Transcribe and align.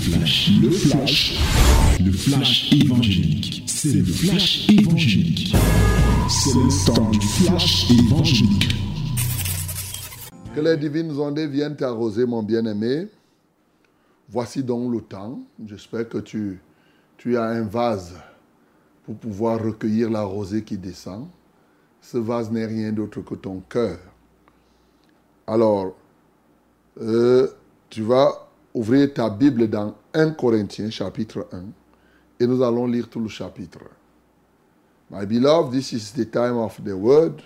flash, 0.00 0.50
le 0.62 0.70
flash, 0.70 1.38
le 2.02 2.12
flash 2.12 2.72
évangélique. 2.72 3.64
C'est 3.66 3.92
le 3.92 4.04
flash 4.04 4.68
évangélique. 4.70 5.54
C'est 6.28 6.54
le 6.54 6.86
temps 6.86 7.10
du 7.10 7.20
flash 7.20 7.90
évangélique. 7.90 8.74
Que 10.54 10.60
les 10.60 10.76
divines 10.78 11.12
ondes 11.12 11.38
viennent 11.38 11.76
t'arroser, 11.76 12.24
mon 12.24 12.42
bien-aimé. 12.42 13.08
Voici 14.30 14.62
donc 14.64 14.90
le 14.90 15.02
temps. 15.02 15.40
J'espère 15.66 16.08
que 16.08 16.18
tu, 16.18 16.60
tu 17.18 17.36
as 17.36 17.44
un 17.44 17.64
vase 17.64 18.14
pour 19.04 19.16
pouvoir 19.16 19.62
recueillir 19.62 20.08
la 20.08 20.22
rosée 20.22 20.64
qui 20.64 20.78
descend. 20.78 21.28
Ce 22.00 22.16
vase 22.16 22.50
n'est 22.50 22.66
rien 22.66 22.90
d'autre 22.92 23.20
que 23.20 23.34
ton 23.34 23.60
cœur. 23.68 23.98
Alors, 25.46 25.94
euh, 27.00 27.48
tu 27.90 28.02
vas 28.02 28.49
ouvrir 28.74 29.12
ta 29.12 29.28
Bible 29.30 29.68
dans 29.68 29.94
1 30.14 30.32
Corinthiens 30.32 30.90
chapitre 30.90 31.48
1 31.52 31.62
et 32.40 32.46
nous 32.46 32.62
allons 32.62 32.86
lire 32.86 33.08
tout 33.08 33.20
le 33.20 33.28
chapitre. 33.28 33.80
My 35.10 35.26
beloved, 35.26 35.72
this 35.72 35.92
is 35.92 36.12
the 36.12 36.24
time 36.24 36.56
of 36.56 36.80
the 36.84 36.94
word. 36.94 37.42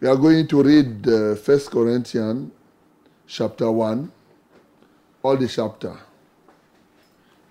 We 0.00 0.08
are 0.08 0.16
going 0.16 0.46
to 0.48 0.62
read 0.62 1.06
uh, 1.06 1.34
1 1.34 1.58
Corinthians 1.70 2.50
chapter 3.26 3.70
1, 3.70 4.10
all 5.22 5.36
the 5.36 5.48
chapter. 5.48 5.92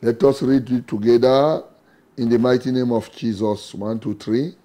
Let 0.02 0.24
us 0.24 0.42
read 0.44 0.70
it 0.70 0.88
together 0.88 1.64
in 2.18 2.30
the 2.30 2.38
mighty 2.38 2.72
name 2.72 2.92
of 2.92 3.12
Jesus. 3.12 3.74
1, 3.74 4.00
2, 4.00 4.14
3. 4.16 4.56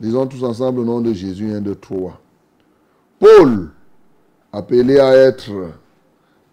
Lisons 0.00 0.26
tous 0.26 0.42
ensemble 0.42 0.80
au 0.80 0.84
nom 0.84 1.00
de 1.00 1.12
Jésus, 1.12 1.52
1, 1.52 1.60
2, 1.60 1.74
3. 1.76 2.20
Paul, 3.20 3.70
appelé 4.52 4.98
à 4.98 5.14
être 5.14 5.72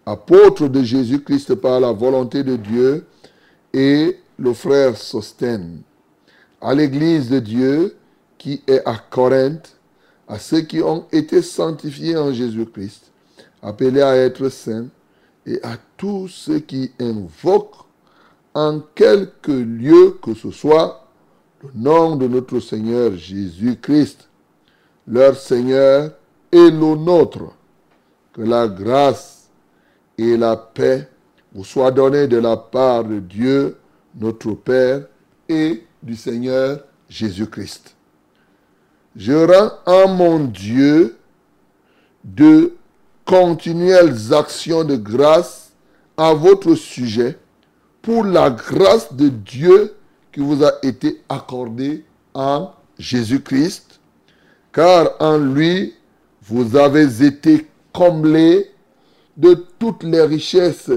apôtre 0.06 0.68
de 0.68 0.82
Jésus-Christ 0.82 1.54
par 1.56 1.80
la 1.80 1.92
volonté 1.92 2.42
de 2.42 2.56
Dieu, 2.56 3.06
et 3.72 4.18
le 4.38 4.52
frère 4.52 4.96
Sostène, 4.96 5.82
à 6.60 6.74
l'église 6.74 7.28
de 7.30 7.38
Dieu 7.38 7.96
qui 8.38 8.62
est 8.66 8.82
à 8.86 8.96
Corinthe, 8.96 9.76
à 10.26 10.38
ceux 10.38 10.62
qui 10.62 10.82
ont 10.82 11.06
été 11.12 11.42
sanctifiés 11.42 12.16
en 12.16 12.32
Jésus-Christ, 12.32 13.10
appelés 13.62 14.02
à 14.02 14.16
être 14.16 14.48
saints, 14.48 14.88
et 15.46 15.60
à 15.62 15.76
tous 15.96 16.28
ceux 16.28 16.60
qui 16.60 16.92
invoquent 17.00 17.86
en 18.54 18.80
quelque 18.94 19.52
lieu 19.52 20.18
que 20.22 20.34
ce 20.34 20.50
soit 20.50 21.06
le 21.62 21.70
nom 21.74 22.16
de 22.16 22.26
notre 22.26 22.60
Seigneur 22.60 23.16
Jésus-Christ, 23.16 24.28
leur 25.06 25.36
Seigneur 25.36 26.12
et 26.52 26.70
le 26.70 26.96
nôtre. 26.96 27.52
Que 28.32 28.42
la 28.42 28.68
grâce 28.68 29.39
et 30.18 30.36
la 30.36 30.56
paix 30.56 31.08
vous 31.52 31.64
soient 31.64 31.90
données 31.90 32.28
de 32.28 32.38
la 32.38 32.56
part 32.56 33.04
de 33.04 33.18
Dieu, 33.18 33.76
notre 34.14 34.52
Père, 34.52 35.02
et 35.48 35.84
du 36.02 36.14
Seigneur 36.14 36.80
Jésus-Christ. 37.08 37.96
Je 39.16 39.32
rends 39.32 39.72
à 39.86 40.06
mon 40.06 40.44
Dieu 40.44 41.16
de 42.22 42.74
continuelles 43.24 44.32
actions 44.32 44.84
de 44.84 44.96
grâce 44.96 45.72
à 46.16 46.32
votre 46.32 46.74
sujet 46.74 47.38
pour 48.02 48.24
la 48.24 48.50
grâce 48.50 49.12
de 49.12 49.28
Dieu 49.28 49.94
qui 50.32 50.40
vous 50.40 50.64
a 50.64 50.72
été 50.82 51.20
accordée 51.28 52.04
en 52.34 52.72
Jésus-Christ, 52.98 54.00
car 54.72 55.10
en 55.18 55.38
lui, 55.38 55.94
vous 56.42 56.76
avez 56.76 57.24
été 57.24 57.66
comblés 57.92 58.70
de 59.40 59.54
toutes 59.78 60.02
les 60.02 60.22
richesses 60.22 60.90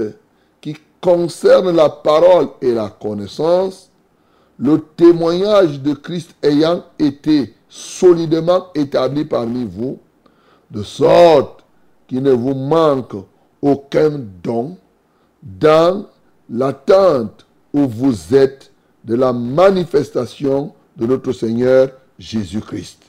qui 0.60 0.76
concernent 1.00 1.74
la 1.74 1.88
parole 1.88 2.48
et 2.60 2.72
la 2.72 2.90
connaissance, 2.90 3.90
le 4.58 4.80
témoignage 4.96 5.80
de 5.80 5.94
Christ 5.94 6.34
ayant 6.42 6.84
été 6.98 7.54
solidement 7.68 8.66
établi 8.74 9.24
parmi 9.24 9.64
vous, 9.64 9.98
de 10.70 10.82
sorte 10.82 11.64
qu'il 12.06 12.22
ne 12.22 12.32
vous 12.32 12.54
manque 12.54 13.14
aucun 13.62 14.20
don 14.42 14.76
dans 15.42 16.04
l'attente 16.50 17.46
où 17.72 17.88
vous 17.88 18.34
êtes 18.34 18.70
de 19.04 19.14
la 19.14 19.32
manifestation 19.32 20.72
de 20.96 21.06
notre 21.06 21.32
Seigneur 21.32 21.90
Jésus-Christ. 22.18 23.02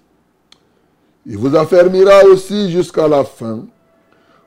Il 1.26 1.38
vous 1.38 1.56
affermira 1.56 2.24
aussi 2.26 2.72
jusqu'à 2.72 3.08
la 3.08 3.24
fin 3.24 3.66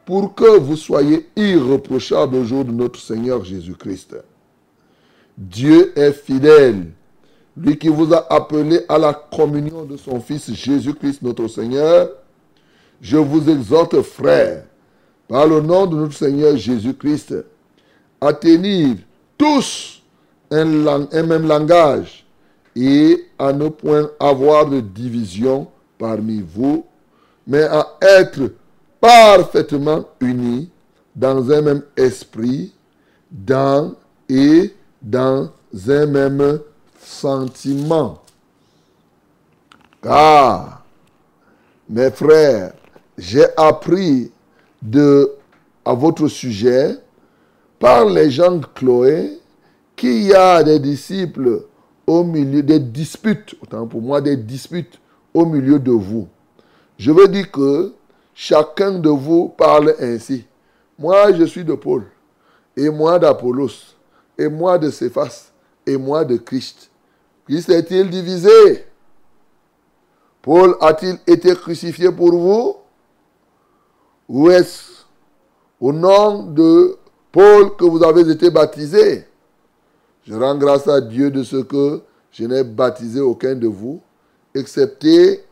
pour 0.09 0.35
que 0.35 0.57
vous 0.57 0.79
soyez 0.79 1.29
irréprochables 1.37 2.37
au 2.37 2.43
jour 2.43 2.65
de 2.65 2.73
notre 2.73 2.99
Seigneur 2.99 3.45
Jésus-Christ. 3.45 4.17
Dieu 5.37 5.93
est 5.99 6.13
fidèle, 6.13 6.87
lui 7.55 7.77
qui 7.77 7.89
vous 7.89 8.15
a 8.15 8.27
appelé 8.33 8.81
à 8.89 8.97
la 8.97 9.13
communion 9.13 9.85
de 9.85 9.99
son 9.99 10.19
Fils 10.19 10.51
Jésus-Christ 10.55 11.21
notre 11.21 11.47
Seigneur. 11.49 12.09
Je 13.03 13.19
vous 13.19 13.51
exhorte, 13.51 14.01
frères, 14.01 14.65
par 15.29 15.47
le 15.47 15.61
nom 15.61 15.85
de 15.85 15.97
notre 15.97 16.15
Seigneur 16.15 16.57
Jésus-Christ, 16.57 17.35
à 18.19 18.33
tenir 18.33 18.97
tous 19.37 20.03
un, 20.51 20.87
un, 20.87 21.23
même 21.23 21.47
langage 21.47 22.25
et 22.75 23.27
à 23.39 23.53
ne 23.53 23.69
point 23.69 24.09
avoir 24.19 24.71
de 24.71 24.81
division 24.81 25.67
parmi 25.99 26.41
vous, 26.41 26.87
mais 27.47 27.65
à 27.65 27.99
être 28.01 28.53
parfaitement 29.01 30.05
unis 30.21 30.71
dans 31.15 31.51
un 31.51 31.63
même 31.63 31.83
esprit, 31.97 32.73
dans 33.31 33.95
et 34.29 34.75
dans 35.03 35.51
un 35.89 36.07
même 36.07 36.61
sentiment. 37.01 38.23
Car, 40.03 40.85
mes 41.89 42.11
frères, 42.11 42.73
j'ai 43.17 43.47
appris 43.57 44.31
de, 44.81 45.33
à 45.85 45.95
votre 45.95 46.29
sujet, 46.29 46.97
par 47.79 48.05
les 48.05 48.31
gens 48.31 48.57
de 48.57 48.67
Chloé, 48.75 49.39
qu'il 49.97 50.25
y 50.25 50.35
a 50.35 50.63
des 50.63 50.79
disciples 50.79 51.65
au 52.07 52.25
milieu, 52.25 52.63
des 52.63 52.79
disputes, 52.79 53.57
autant 53.61 53.87
pour 53.87 54.01
moi, 54.01 54.21
des 54.21 54.37
disputes 54.37 55.01
au 55.35 55.45
milieu 55.45 55.79
de 55.79 55.91
vous. 55.91 56.29
Je 56.97 57.11
veux 57.11 57.29
dire 57.29 57.51
que 57.51 57.93
chacun 58.41 59.01
de 59.01 59.09
vous 59.09 59.49
parle 59.49 59.97
ainsi. 59.99 60.47
Moi, 60.97 61.33
je 61.33 61.43
suis 61.43 61.65
de 61.65 61.75
Paul, 61.75 62.05
et 62.77 62.89
moi 62.89 63.19
d'Apollos, 63.19 63.97
et 64.39 64.49
moi 64.49 64.79
de 64.79 64.91
Céphas, 64.91 65.51
et 65.85 65.97
moi 65.97 66.25
de 66.25 66.37
Christ. 66.37 66.89
Christ 67.47 67.69
est-il 67.69 68.09
divisé? 68.09 68.87
Paul 70.41 70.77
a-t-il 70.81 71.19
été 71.27 71.53
crucifié 71.57 72.13
pour 72.13 72.31
vous? 72.31 72.77
Ou 74.29 74.51
est-ce? 74.51 74.99
Au 75.81 75.93
nom 75.93 76.45
de 76.45 76.97
Paul 77.33 77.77
que 77.77 77.85
vous 77.85 78.05
avez 78.05 78.31
été 78.31 78.51
baptisé 78.51 79.27
Je 80.25 80.35
rends 80.35 80.57
grâce 80.57 80.87
à 80.87 81.01
Dieu 81.01 81.33
de 81.33 81.43
ce 81.43 81.57
que 81.57 82.03
je 82.31 82.45
n'ai 82.45 82.63
baptisé 82.63 83.21
aucun 83.21 83.57
de 83.57 83.67
vous, 83.67 84.01
excepté 84.55 85.45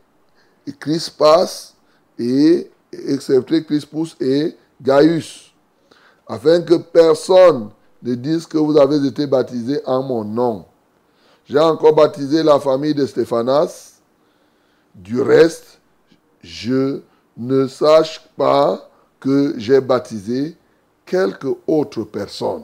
Crispas 0.79 1.73
et 2.19 2.69
excepté 2.91 3.63
Crispus 3.63 4.15
et 4.19 4.55
Gaius, 4.81 5.53
afin 6.27 6.61
que 6.61 6.75
personne 6.75 7.69
ne 8.03 8.15
dise 8.15 8.45
que 8.45 8.57
vous 8.57 8.77
avez 8.77 9.05
été 9.05 9.25
baptisé 9.27 9.81
en 9.85 10.03
mon 10.03 10.23
nom. 10.23 10.65
J'ai 11.45 11.59
encore 11.59 11.95
baptisé 11.95 12.43
la 12.43 12.59
famille 12.59 12.93
de 12.93 13.05
Stéphanas. 13.05 14.01
Du 14.93 15.21
reste, 15.21 15.79
je 16.41 17.01
ne 17.37 17.67
sache 17.67 18.27
pas 18.35 18.89
que 19.19 19.53
j'ai 19.57 19.79
baptisé 19.79 20.55
quelque 21.05 21.47
autre 21.65 22.03
personne. 22.03 22.63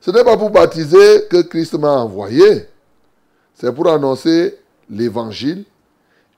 Ce 0.00 0.10
n'est 0.10 0.24
pas 0.24 0.36
pour 0.36 0.50
baptiser 0.50 1.26
que 1.30 1.42
Christ 1.42 1.74
m'a 1.74 1.92
envoyé. 1.92 2.66
C'est 3.54 3.72
pour 3.72 3.88
annoncer 3.88 4.58
l'évangile 4.90 5.64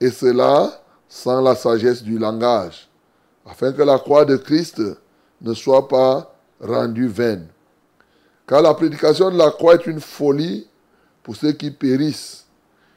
et 0.00 0.11
cela 0.11 0.83
sans 1.14 1.40
la 1.40 1.55
sagesse 1.55 2.02
du 2.02 2.19
langage, 2.19 2.88
afin 3.46 3.72
que 3.72 3.82
la 3.82 4.00
croix 4.00 4.25
de 4.25 4.37
Christ 4.37 4.82
ne 5.40 5.55
soit 5.55 5.87
pas 5.87 6.34
rendue 6.61 7.06
vaine. 7.06 7.46
Car 8.49 8.61
la 8.61 8.75
prédication 8.75 9.31
de 9.31 9.38
la 9.38 9.52
croix 9.52 9.76
est 9.76 9.87
une 9.87 10.00
folie 10.00 10.66
pour 11.22 11.37
ceux 11.37 11.52
qui 11.52 11.70
périssent, 11.70 12.46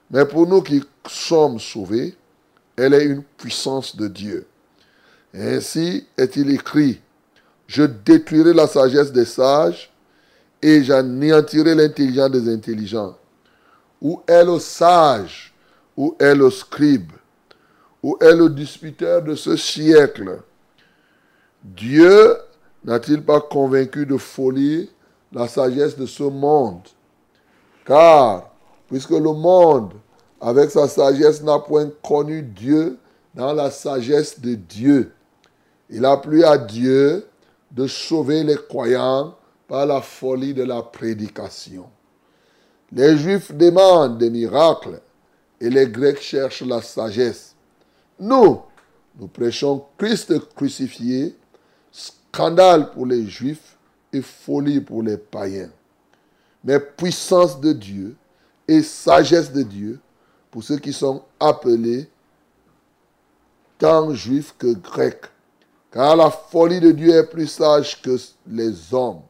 mais 0.10 0.25
pour 0.25 0.48
nous 0.48 0.64
qui 0.64 0.84
sommes 1.08 1.60
sauvés, 1.60 2.18
elle 2.75 2.96
est 2.96 3.06
une 3.06 3.22
puissance 3.22 3.96
de 3.96 4.08
Dieu. 4.08 4.48
ainsi 5.36 6.08
est-il 6.18 6.50
écrit, 6.50 7.00
je 7.68 7.84
détruirai 7.84 8.52
la 8.52 8.66
sagesse 8.66 9.12
des 9.12 9.25
sages 9.25 9.94
et 10.64 10.84
j'anéantirai 10.84 11.75
l'intelligence 11.75 12.31
des 12.31 12.52
intelligents. 12.52 13.16
Où 14.02 14.24
est 14.28 14.44
le 14.44 14.58
sage 14.58 15.54
Où 15.96 16.16
est 16.19 16.34
le 16.34 16.50
scribe 16.50 17.12
Où 18.04 18.18
est 18.22 18.36
le 18.36 18.50
disputeur 18.50 19.22
de 19.24 19.36
ce 19.36 19.56
siècle 19.56 20.42
Dieu 21.64 22.38
n'a-t-il 22.84 23.24
pas 23.24 23.42
convaincu 23.42 24.06
de 24.06 24.18
folie 24.18 24.90
la 25.32 25.48
sagesse 25.48 25.98
de 25.98 26.06
ce 26.06 26.24
monde? 26.24 26.82
Car, 27.86 28.50
puisque 28.88 29.12
le 29.12 29.34
monde, 29.34 29.94
avec 30.40 30.70
sa 30.70 30.88
sagesse, 30.88 31.42
n'a 31.42 31.60
point 31.60 31.90
connu 32.04 32.44
Dieu 32.44 32.98
dans 33.34 33.54
la 33.54 33.72
sagesse 33.72 34.40
de 34.40 34.56
Dieu, 34.56 35.12
il 35.90 36.06
a 36.06 36.18
plu 36.18 36.44
à 36.44 36.58
Dieu 36.58 37.26
de 37.72 37.88
sauver 37.88 38.44
les 38.44 38.56
croyants 38.56 39.36
par 39.68 39.86
la 39.86 40.02
folie 40.02 40.54
de 40.54 40.64
la 40.64 40.82
prédication. 40.82 41.90
Les 42.92 43.18
Juifs 43.18 43.54
demandent 43.54 44.18
des 44.18 44.30
miracles 44.30 45.02
et 45.60 45.70
les 45.70 45.88
Grecs 45.88 46.22
cherchent 46.22 46.62
la 46.62 46.82
sagesse. 46.82 47.56
Nous, 48.19 48.62
nous 49.19 49.28
prêchons 49.28 49.86
Christ 49.98 50.34
crucifié, 50.56 51.36
scandale 51.92 52.92
pour 52.92 53.06
les 53.06 53.25
Juifs 53.25 53.78
et 54.12 54.22
folie 54.22 54.81
pour 54.81 55.04
les 55.04 55.18
païens. 55.18 55.72
Mais 56.64 56.80
puissance 56.80 57.60
de 57.60 57.74
Dieu 57.74 58.16
et 58.68 58.81
sagesse 58.81 59.52
de 59.52 59.64
Dieu 59.64 60.00
pour 60.52 60.64
ceux 60.64 60.78
qui 60.78 60.94
sont 60.94 61.24
appelés 61.40 62.10
tant 63.78 64.14
juifs 64.14 64.56
que 64.58 64.74
grecs. 64.74 65.25
Car 65.92 66.16
la 66.16 66.31
folie 66.31 66.80
de 66.80 66.92
Dieu 66.92 67.14
est 67.14 67.28
plus 67.28 67.48
sage 67.48 68.02
que 68.02 68.18
les 68.48 68.94
hommes, 68.94 69.22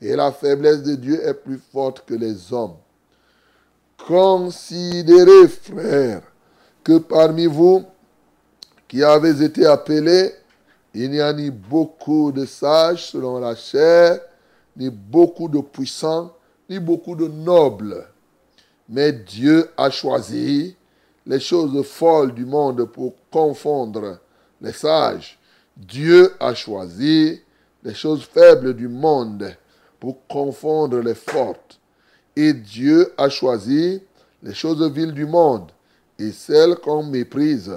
et 0.00 0.16
la 0.16 0.32
faiblesse 0.32 0.82
de 0.82 0.94
Dieu 0.96 1.24
est 1.24 1.34
plus 1.34 1.58
forte 1.58 2.04
que 2.04 2.14
les 2.14 2.52
hommes. 2.52 2.76
Considérez, 4.06 5.48
frères, 5.48 6.22
que 6.82 6.98
parmi 6.98 7.46
vous 7.46 7.84
qui 8.92 9.02
avez 9.02 9.42
été 9.42 9.64
appelés, 9.64 10.34
il 10.92 11.10
n'y 11.10 11.20
a 11.22 11.32
ni 11.32 11.50
beaucoup 11.50 12.30
de 12.30 12.44
sages 12.44 13.06
selon 13.06 13.38
la 13.40 13.56
chair, 13.56 14.20
ni 14.76 14.90
beaucoup 14.90 15.48
de 15.48 15.60
puissants, 15.60 16.30
ni 16.68 16.78
beaucoup 16.78 17.16
de 17.16 17.26
nobles. 17.26 18.06
Mais 18.90 19.10
Dieu 19.10 19.70
a 19.78 19.88
choisi 19.88 20.76
les 21.24 21.40
choses 21.40 21.82
folles 21.86 22.34
du 22.34 22.44
monde 22.44 22.84
pour 22.84 23.14
confondre 23.30 24.18
les 24.60 24.74
sages. 24.74 25.38
Dieu 25.74 26.34
a 26.38 26.52
choisi 26.52 27.40
les 27.82 27.94
choses 27.94 28.24
faibles 28.24 28.74
du 28.74 28.88
monde 28.88 29.56
pour 29.98 30.18
confondre 30.26 30.98
les 30.98 31.14
fortes. 31.14 31.80
Et 32.36 32.52
Dieu 32.52 33.10
a 33.16 33.30
choisi 33.30 34.02
les 34.42 34.52
choses 34.52 34.82
viles 34.92 35.14
du 35.14 35.24
monde 35.24 35.72
et 36.18 36.30
celles 36.30 36.76
qu'on 36.76 37.04
méprise, 37.04 37.72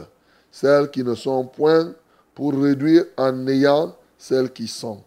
celles 0.55 0.89
qui 0.89 1.03
ne 1.03 1.15
sont 1.15 1.45
point, 1.45 1.93
pour 2.33 2.53
réduire 2.53 3.03
en 3.17 3.33
néant 3.33 3.93
celles 4.17 4.53
qui 4.53 4.69
sont, 4.69 5.03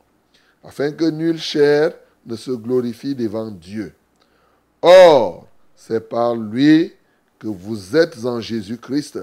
afin 0.63 0.93
que 0.93 1.07
nulle 1.07 1.39
chair 1.39 1.95
ne 2.27 2.37
se 2.37 2.51
glorifie 2.51 3.15
devant 3.15 3.51
Dieu. 3.51 3.95
Or, 4.83 5.47
c'est 5.75 6.07
par 6.07 6.37
lui 6.37 6.93
que 7.39 7.47
vous 7.47 7.97
êtes 7.97 8.27
en 8.27 8.43
Jésus-Christ, 8.43 9.21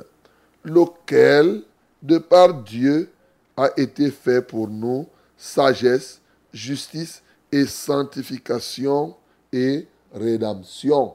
lequel, 0.63 1.61
de 2.01 2.17
par 2.17 2.55
Dieu, 2.55 3.07
a 3.55 3.69
été 3.77 4.09
fait 4.09 4.41
pour 4.41 4.67
nous 4.67 5.05
sagesse, 5.37 6.19
justice 6.51 7.21
et 7.51 7.67
sanctification 7.67 9.15
et 9.53 9.85
rédemption. 10.11 11.13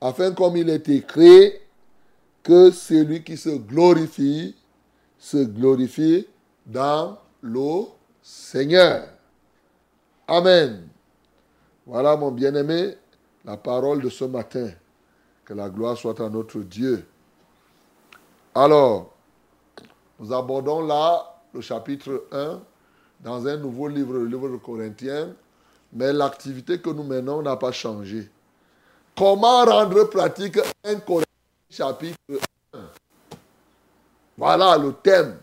Afin, 0.00 0.32
comme 0.32 0.56
il 0.56 0.68
est 0.68 0.88
écrit, 0.88 1.52
que 2.42 2.70
celui 2.70 3.22
qui 3.22 3.36
se 3.36 3.50
glorifie, 3.50 4.56
se 5.18 5.38
glorifie 5.38 6.26
dans 6.66 7.18
le 7.40 7.84
Seigneur. 8.22 9.08
Amen. 10.26 10.88
Voilà, 11.86 12.16
mon 12.16 12.30
bien-aimé, 12.30 12.96
la 13.44 13.56
parole 13.56 14.02
de 14.02 14.08
ce 14.08 14.24
matin. 14.24 14.70
Que 15.44 15.54
la 15.54 15.68
gloire 15.68 15.96
soit 15.96 16.20
à 16.20 16.28
notre 16.28 16.60
Dieu. 16.60 17.04
Alors, 18.54 19.12
nous 20.20 20.32
abordons 20.32 20.86
là 20.86 21.40
le 21.52 21.60
chapitre 21.60 22.26
1 22.30 22.60
dans 23.20 23.46
un 23.46 23.56
nouveau 23.56 23.88
livre, 23.88 24.14
le 24.14 24.26
livre 24.26 24.48
de 24.48 24.56
Corinthiens, 24.56 25.34
mais 25.92 26.12
l'activité 26.12 26.80
que 26.80 26.90
nous 26.90 27.02
menons 27.02 27.42
n'a 27.42 27.56
pas 27.56 27.72
changé. 27.72 28.30
Comment 29.16 29.64
rendre 29.64 30.04
pratique 30.04 30.58
un 30.84 30.94
Corinthiens 30.96 31.31
chapitre 31.72 32.18
1 32.74 32.78
Voilà 34.36 34.76
le 34.76 34.92
thème 34.92 35.38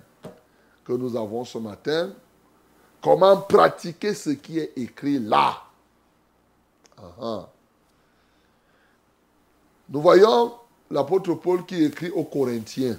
que 0.86 0.94
nous 0.94 1.16
avons 1.16 1.44
ce 1.44 1.58
matin. 1.58 2.12
Comment 3.02 3.38
pratiquer 3.38 4.14
ce 4.14 4.32
qui 4.32 4.60
est 4.60 4.74
écrit 4.76 5.20
là 5.20 5.64
Nous 9.90 10.02
voyons 10.02 10.54
l'apôtre 10.92 11.34
Paul 11.36 11.66
qui 11.66 11.84
écrit 11.84 12.12
aux 12.12 12.26
Corinthiens. 12.26 12.98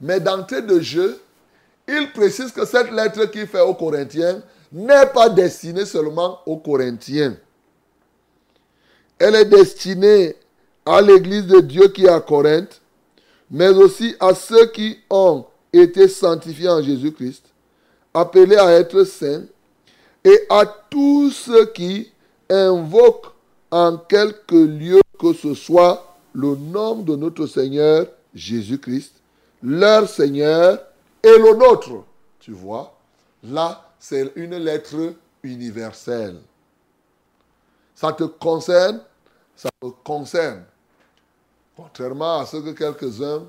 Mais 0.00 0.20
d'entrée 0.20 0.62
de 0.62 0.78
jeu, 0.78 1.20
il 1.88 2.12
précise 2.12 2.52
que 2.52 2.64
cette 2.64 2.92
lettre 2.92 3.24
qu'il 3.26 3.46
fait 3.48 3.62
aux 3.62 3.74
Corinthiens 3.74 4.42
n'est 4.70 5.06
pas 5.06 5.28
destinée 5.28 5.86
seulement 5.86 6.40
aux 6.46 6.58
Corinthiens. 6.58 7.36
Elle 9.18 9.34
est 9.34 9.46
destinée 9.46 10.36
à 10.88 11.02
l'église 11.02 11.46
de 11.46 11.60
Dieu 11.60 11.88
qui 11.88 12.06
est 12.06 12.08
à 12.08 12.20
Corinthe, 12.20 12.80
mais 13.50 13.68
aussi 13.68 14.14
à 14.18 14.34
ceux 14.34 14.66
qui 14.66 14.98
ont 15.10 15.44
été 15.70 16.08
sanctifiés 16.08 16.70
en 16.70 16.82
Jésus-Christ, 16.82 17.44
appelés 18.14 18.56
à 18.56 18.72
être 18.72 19.04
saints, 19.04 19.44
et 20.24 20.40
à 20.48 20.64
tous 20.64 21.30
ceux 21.30 21.66
qui 21.66 22.10
invoquent 22.48 23.34
en 23.70 23.98
quelque 23.98 24.56
lieu 24.56 25.00
que 25.18 25.34
ce 25.34 25.52
soit 25.52 26.16
le 26.32 26.56
nom 26.56 26.96
de 26.96 27.16
notre 27.16 27.46
Seigneur 27.46 28.06
Jésus-Christ, 28.34 29.12
leur 29.62 30.08
Seigneur 30.08 30.82
et 31.22 31.38
le 31.38 31.54
nôtre. 31.54 32.04
Tu 32.40 32.52
vois, 32.52 32.96
là, 33.44 33.90
c'est 33.98 34.32
une 34.36 34.56
lettre 34.56 35.12
universelle. 35.42 36.36
Ça 37.94 38.12
te 38.12 38.24
concerne, 38.24 39.00
ça 39.54 39.68
te 39.82 39.88
concerne. 40.02 40.64
Contrairement 41.78 42.40
à 42.40 42.44
ce 42.44 42.56
que 42.56 42.70
quelques-uns 42.70 43.44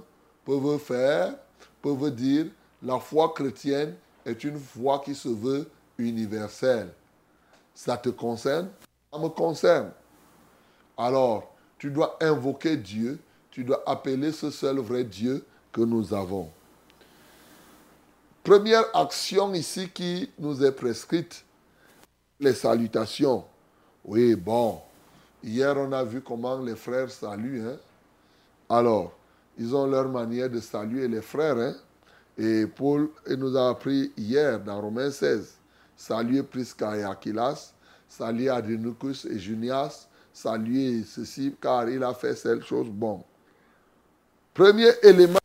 peuvent 0.46 0.78
faire, 0.78 1.34
peuvent 1.82 2.12
dire, 2.12 2.46
la 2.84 3.00
foi 3.00 3.34
chrétienne 3.36 3.96
est 4.24 4.44
une 4.44 4.60
foi 4.60 5.02
qui 5.04 5.16
se 5.16 5.30
veut 5.30 5.68
universelle. 5.98 6.94
Ça 7.74 7.98
te 7.98 8.10
concerne, 8.10 8.70
ça 9.12 9.18
me 9.18 9.30
concerne. 9.30 9.90
Alors, 10.96 11.56
tu 11.80 11.90
dois 11.90 12.20
invoquer 12.22 12.78
Dieu, 12.78 13.18
tu 13.50 13.64
dois 13.64 13.82
appeler 13.88 14.32
ce 14.32 14.52
seul 14.52 14.78
vrai 14.78 15.04
Dieu 15.04 15.44
que 15.72 15.82
nous 15.82 16.14
avons. 16.14 16.52
Première 18.44 18.96
action 18.96 19.52
ici 19.56 19.90
qui 19.90 20.30
nous 20.38 20.64
est 20.64 20.72
prescrite, 20.72 21.44
les 22.40 22.54
salutations. 22.54 23.44
Oui, 24.06 24.36
bon, 24.36 24.82
hier 25.44 25.76
on 25.76 25.92
a 25.94 26.04
vu 26.04 26.22
comment 26.22 26.60
les 26.60 26.76
frères 26.76 27.10
saluent. 27.10 27.68
Hein? 27.68 27.80
Alors, 28.70 29.12
ils 29.58 29.76
ont 29.76 29.88
leur 29.88 30.08
manière 30.08 30.50
de 30.50 30.60
saluer 30.60 31.08
les 31.08 31.22
frères. 31.22 31.58
Hein? 31.58 31.76
Et 32.38 32.68
Paul 32.68 33.10
nous 33.28 33.58
a 33.58 33.70
appris 33.70 34.14
hier 34.16 34.60
dans 34.60 34.80
Romains 34.80 35.12
16, 35.12 35.56
saluer 35.98 36.44
Prisca 36.44 36.96
et 36.96 37.04
Aquilas, 37.04 37.74
saluer 38.08 38.50
Adrenucus 38.50 39.26
et 39.26 39.40
Junias, 39.40 40.08
saluer 40.32 41.04
ceci 41.04 41.54
car 41.60 41.90
il 41.90 42.04
a 42.04 42.14
fait 42.14 42.36
cette 42.36 42.64
chose 42.64 42.88
bon. 42.88 43.24
Premier 44.54 44.92
élément 45.04 45.40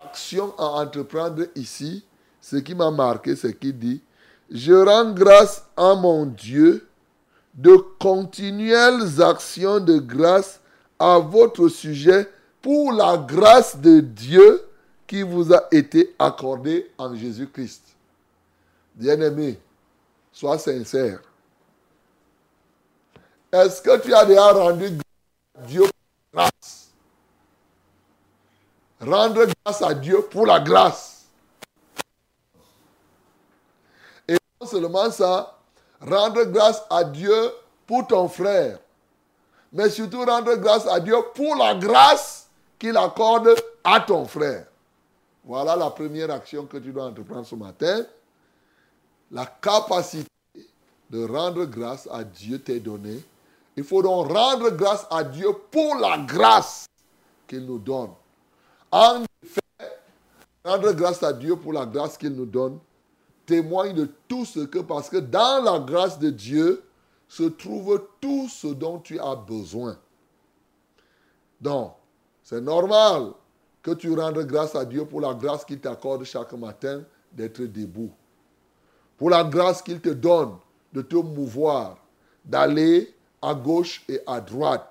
d'action 0.00 0.54
à 0.58 0.82
entreprendre 0.82 1.46
ici, 1.56 2.04
ce 2.40 2.56
qui 2.56 2.74
m'a 2.74 2.90
marqué, 2.90 3.34
c'est 3.34 3.58
qu'il 3.58 3.76
dit, 3.76 4.02
je 4.50 4.72
rends 4.72 5.12
grâce 5.12 5.64
à 5.76 5.94
mon 5.94 6.26
Dieu 6.26 6.86
de 7.54 7.74
continuelles 7.98 9.20
actions 9.20 9.80
de 9.80 9.98
grâce 9.98 10.60
à 10.98 11.18
votre 11.18 11.68
sujet 11.68 12.30
pour 12.62 12.92
la 12.92 13.16
grâce 13.16 13.76
de 13.76 14.00
Dieu 14.00 14.66
qui 15.06 15.22
vous 15.22 15.52
a 15.52 15.68
été 15.70 16.14
accordée 16.18 16.90
en 16.98 17.14
Jésus-Christ. 17.14 17.82
Bien-aimé, 18.94 19.58
sois 20.32 20.58
sincère. 20.58 21.20
Est-ce 23.52 23.80
que 23.80 24.00
tu 24.00 24.12
as 24.12 24.24
déjà 24.24 24.52
rendu 24.52 24.90
grâce 24.90 25.02
à 25.54 25.64
Dieu 25.66 25.82
pour 25.82 26.32
la 26.32 26.50
grâce? 26.50 26.90
Rendre 29.00 29.46
grâce 29.64 29.82
à 29.82 29.94
Dieu 29.94 30.22
pour 30.30 30.46
la 30.46 30.60
grâce. 30.60 31.26
Et 34.26 34.36
non 34.60 34.66
seulement 34.66 35.10
ça, 35.10 35.58
rendre 36.00 36.44
grâce 36.44 36.82
à 36.90 37.04
Dieu 37.04 37.52
pour 37.86 38.06
ton 38.06 38.28
frère, 38.28 38.80
mais 39.76 39.90
surtout 39.90 40.24
rendre 40.24 40.54
grâce 40.56 40.86
à 40.86 40.98
Dieu 40.98 41.14
pour 41.34 41.54
la 41.54 41.74
grâce 41.74 42.48
qu'il 42.78 42.96
accorde 42.96 43.54
à 43.84 44.00
ton 44.00 44.24
frère. 44.24 44.66
Voilà 45.44 45.76
la 45.76 45.90
première 45.90 46.30
action 46.30 46.64
que 46.64 46.78
tu 46.78 46.92
dois 46.92 47.04
entreprendre 47.04 47.46
ce 47.46 47.54
matin. 47.54 48.06
la 49.30 49.44
capacité 49.44 50.30
de 51.10 51.24
rendre 51.26 51.66
grâce 51.66 52.08
à 52.10 52.24
Dieu 52.24 52.58
t'est 52.58 52.80
donnée. 52.80 53.22
Il 53.76 53.84
faut 53.84 54.02
donc 54.02 54.32
rendre 54.32 54.70
grâce 54.70 55.06
à 55.10 55.22
Dieu 55.22 55.48
pour 55.70 55.96
la 55.96 56.18
grâce 56.18 56.86
qu'il 57.46 57.66
nous 57.66 57.78
donne. 57.78 58.10
En 58.90 59.22
effet, 59.42 59.92
rendre 60.64 60.92
grâce 60.92 61.22
à 61.22 61.34
Dieu 61.34 61.54
pour 61.56 61.74
la 61.74 61.84
grâce 61.84 62.16
qu'il 62.16 62.32
nous 62.32 62.46
donne 62.46 62.78
témoigne 63.44 63.94
de 63.94 64.08
tout 64.26 64.44
ce 64.46 64.60
que, 64.60 64.78
parce 64.78 65.10
que 65.10 65.18
dans 65.18 65.62
la 65.62 65.78
grâce 65.80 66.18
de 66.18 66.30
Dieu 66.30 66.82
se 67.28 67.44
trouve 67.44 68.06
tout 68.20 68.48
ce 68.48 68.68
dont 68.68 68.98
tu 68.98 69.18
as 69.18 69.34
besoin. 69.34 69.98
Donc, 71.60 71.94
c'est 72.42 72.60
normal 72.60 73.32
que 73.82 73.92
tu 73.92 74.14
rendes 74.14 74.38
grâce 74.46 74.74
à 74.74 74.84
Dieu 74.84 75.04
pour 75.04 75.20
la 75.20 75.34
grâce 75.34 75.64
qu'il 75.64 75.80
t'accorde 75.80 76.24
chaque 76.24 76.52
matin 76.52 77.02
d'être 77.32 77.62
debout. 77.62 78.12
Pour 79.16 79.30
la 79.30 79.44
grâce 79.44 79.82
qu'il 79.82 80.00
te 80.00 80.10
donne 80.10 80.56
de 80.92 81.02
te 81.02 81.16
mouvoir, 81.16 81.98
d'aller 82.44 83.14
à 83.42 83.54
gauche 83.54 84.04
et 84.08 84.20
à 84.26 84.40
droite. 84.40 84.90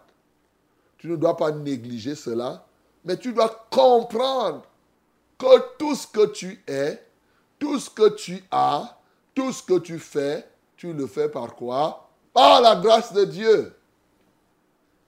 Tu 0.98 1.08
ne 1.08 1.16
dois 1.16 1.36
pas 1.38 1.52
négliger 1.52 2.16
cela, 2.16 2.66
mais 3.04 3.18
tu 3.18 3.34
dois 3.34 3.68
comprendre 3.70 4.64
que 5.38 5.78
tout 5.78 5.96
ce 5.96 6.08
que 6.08 6.28
tu 6.28 6.64
es, 6.68 7.02
tout 7.60 7.80
ce 7.80 7.90
que 7.90 8.10
tu 8.16 8.44
as, 8.52 8.98
tout 9.34 9.52
ce 9.52 9.62
que 9.62 9.80
tu 9.80 10.00
fais, 10.00 10.48
tu 10.78 10.94
le 10.94 11.08
fais 11.08 11.30
par 11.30 11.56
quoi? 11.56 12.05
Par 12.36 12.60
la 12.60 12.76
grâce 12.76 13.14
de 13.14 13.24
Dieu. 13.24 13.74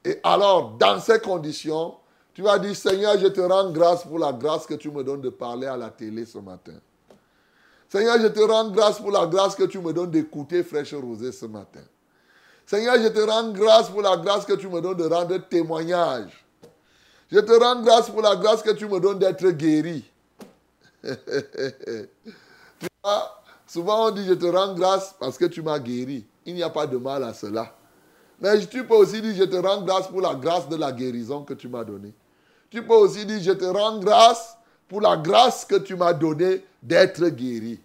Et 0.05 0.17
alors, 0.24 0.77
dans 0.77 0.98
ces 1.01 1.19
conditions, 1.19 1.96
tu 2.34 2.41
vas 2.41 2.57
dire, 2.57 2.74
Seigneur, 2.74 3.19
je 3.19 3.27
te 3.27 3.41
rends 3.41 3.69
grâce 3.69 4.03
pour 4.03 4.17
la 4.17 4.31
grâce 4.31 4.65
que 4.65 4.75
tu 4.75 4.89
me 4.89 5.03
donnes 5.03 5.19
de 5.19 5.29
parler 5.29 5.67
à 5.67 5.75
la 5.75 5.89
télé 5.89 6.25
ce 6.25 6.38
matin. 6.38 6.79
Seigneur, 7.89 8.17
je 8.22 8.27
te 8.27 8.39
rends 8.39 8.69
grâce 8.69 9.00
pour 9.00 9.12
la 9.12 9.25
grâce 9.25 9.55
que 9.55 9.65
tu 9.65 9.79
me 9.79 9.91
donnes 9.91 10.12
d'écouter 10.12 10.63
Fraîche 10.63 10.93
Rosée 10.93 11.34
ce 11.34 11.46
matin. 11.46 11.81
Seigneur, 12.65 12.96
je 12.96 13.10
te 13.10 13.19
rends 13.19 13.51
grâce 13.51 13.89
pour 13.89 14.01
la 14.01 14.15
grâce 14.15 14.46
que 14.46 14.53
tu 14.53 14.69
me 14.69 14.79
donnes 14.79 14.96
de 14.96 15.05
rendre 15.05 15.38
témoignage. 15.50 16.46
Je 17.29 17.39
te 17.39 17.51
rends 17.51 17.81
grâce 17.81 18.10
pour 18.10 18.22
la 18.22 18.38
grâce 18.38 18.62
que 18.62 18.72
tu 18.72 18.88
me 18.88 19.01
donnes 19.01 19.19
d'être 19.19 19.50
guéri. 19.50 20.10
tu 21.03 22.88
vois, 23.03 23.41
souvent 23.67 24.07
on 24.07 24.12
dit 24.12 24.25
je 24.25 24.34
te 24.34 24.46
rends 24.46 24.74
grâce 24.74 25.13
parce 25.19 25.38
que 25.38 25.46
tu 25.46 25.62
m'as 25.62 25.79
guéri. 25.79 26.25
Il 26.48 26.56
n'y 26.56 26.63
a 26.63 26.70
pas 26.70 26.88
de 26.88 26.98
mal 26.98 27.24
à 27.25 27.34
cela. 27.34 27.75
Mais 28.39 28.66
tu 28.68 28.88
peux 28.88 28.96
aussi 28.96 29.22
dire 29.22 29.36
je 29.36 29.44
te 29.44 29.58
rends 29.58 29.82
grâce 29.82 30.08
pour 30.08 30.22
la 30.22 30.34
grâce 30.34 30.70
de 30.70 30.77
la 30.77 30.94
guérison 30.94 31.44
que 31.44 31.54
tu 31.54 31.68
m'as 31.68 31.84
donnée. 31.84 32.13
Tu 32.70 32.82
peux 32.82 32.94
aussi 32.94 33.25
dire 33.25 33.39
je 33.42 33.51
te 33.51 33.66
rends 33.66 34.00
grâce 34.00 34.58
pour 34.88 35.01
la 35.01 35.18
grâce 35.18 35.66
que 35.66 35.75
tu 35.75 35.96
m'as 35.96 36.13
donnée 36.13 36.63
d'être 36.82 37.27
guéri. 37.27 37.82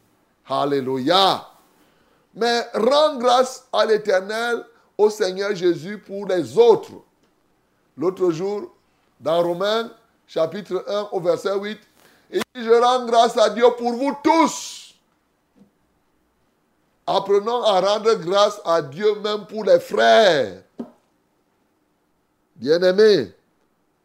Alléluia. 0.49 1.45
Mais 2.35 2.63
rends 2.73 3.17
grâce 3.17 3.67
à 3.73 3.85
l'Éternel, 3.85 4.65
au 4.97 5.11
Seigneur 5.11 5.55
Jésus 5.57 5.99
pour 5.99 6.27
les 6.27 6.57
autres. 6.57 6.93
L'autre 7.97 8.31
jour, 8.31 8.73
dans 9.21 9.43
Romains, 9.43 9.91
chapitre 10.27 10.85
1, 10.87 11.09
au 11.11 11.21
verset 11.21 11.55
8, 11.59 11.79
il 12.31 12.39
dit, 12.55 12.65
je 12.65 12.71
rends 12.71 13.07
grâce 13.07 13.37
à 13.37 13.51
Dieu 13.51 13.65
pour 13.77 13.93
vous 13.93 14.17
tous. 14.23 14.82
Apprenons 17.07 17.63
à 17.65 17.81
rendre 17.81 18.15
grâce 18.15 18.61
à 18.65 18.81
Dieu 18.81 19.19
même 19.21 19.47
pour 19.47 19.65
les 19.65 19.81
frères. 19.81 20.63
Bien-aimé, 22.55 23.33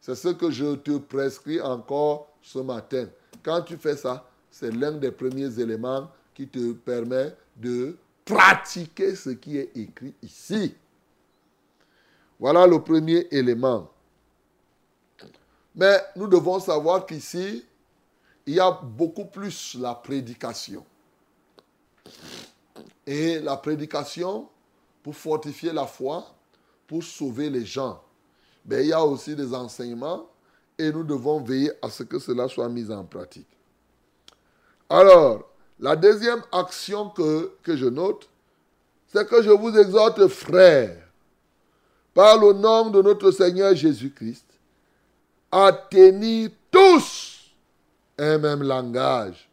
c'est 0.01 0.15
ce 0.15 0.29
que 0.29 0.49
je 0.49 0.75
te 0.75 0.97
prescris 0.97 1.61
encore 1.61 2.29
ce 2.41 2.59
matin. 2.59 3.07
Quand 3.43 3.61
tu 3.61 3.77
fais 3.77 3.95
ça, 3.95 4.27
c'est 4.49 4.71
l'un 4.71 4.93
des 4.93 5.11
premiers 5.11 5.59
éléments 5.59 6.09
qui 6.33 6.47
te 6.47 6.73
permet 6.73 7.35
de 7.55 7.95
pratiquer 8.25 9.15
ce 9.15 9.29
qui 9.29 9.57
est 9.57 9.71
écrit 9.75 10.13
ici. 10.23 10.75
Voilà 12.39 12.65
le 12.65 12.81
premier 12.81 13.27
élément. 13.31 13.89
Mais 15.75 16.01
nous 16.15 16.27
devons 16.27 16.59
savoir 16.59 17.05
qu'ici, 17.05 17.63
il 18.45 18.55
y 18.55 18.59
a 18.59 18.71
beaucoup 18.71 19.25
plus 19.25 19.75
la 19.79 19.93
prédication. 19.93 20.83
Et 23.07 23.39
la 23.39 23.57
prédication, 23.57 24.47
pour 25.01 25.15
fortifier 25.15 25.71
la 25.71 25.87
foi, 25.87 26.25
pour 26.85 27.01
sauver 27.03 27.49
les 27.49 27.65
gens. 27.65 28.01
Mais 28.65 28.83
il 28.83 28.89
y 28.89 28.93
a 28.93 29.03
aussi 29.03 29.35
des 29.35 29.53
enseignements 29.53 30.29
et 30.77 30.91
nous 30.91 31.03
devons 31.03 31.41
veiller 31.41 31.71
à 31.81 31.89
ce 31.89 32.03
que 32.03 32.19
cela 32.19 32.49
soit 32.49 32.67
mis 32.67 32.91
en 32.91 33.05
pratique. 33.05 33.47
Alors, 34.89 35.49
la 35.79 35.95
deuxième 35.95 36.43
action 36.51 37.09
que, 37.09 37.53
que 37.63 37.77
je 37.77 37.85
note, 37.85 38.29
c'est 39.07 39.27
que 39.27 39.41
je 39.41 39.51
vous 39.51 39.77
exhorte, 39.77 40.27
frères, 40.27 41.07
par 42.13 42.37
le 42.37 42.53
nom 42.53 42.89
de 42.89 43.01
notre 43.01 43.31
Seigneur 43.31 43.73
Jésus-Christ, 43.73 44.45
à 45.51 45.71
tenir 45.71 46.49
tous 46.69 47.53
un 48.17 48.37
même 48.37 48.63
langage 48.63 49.49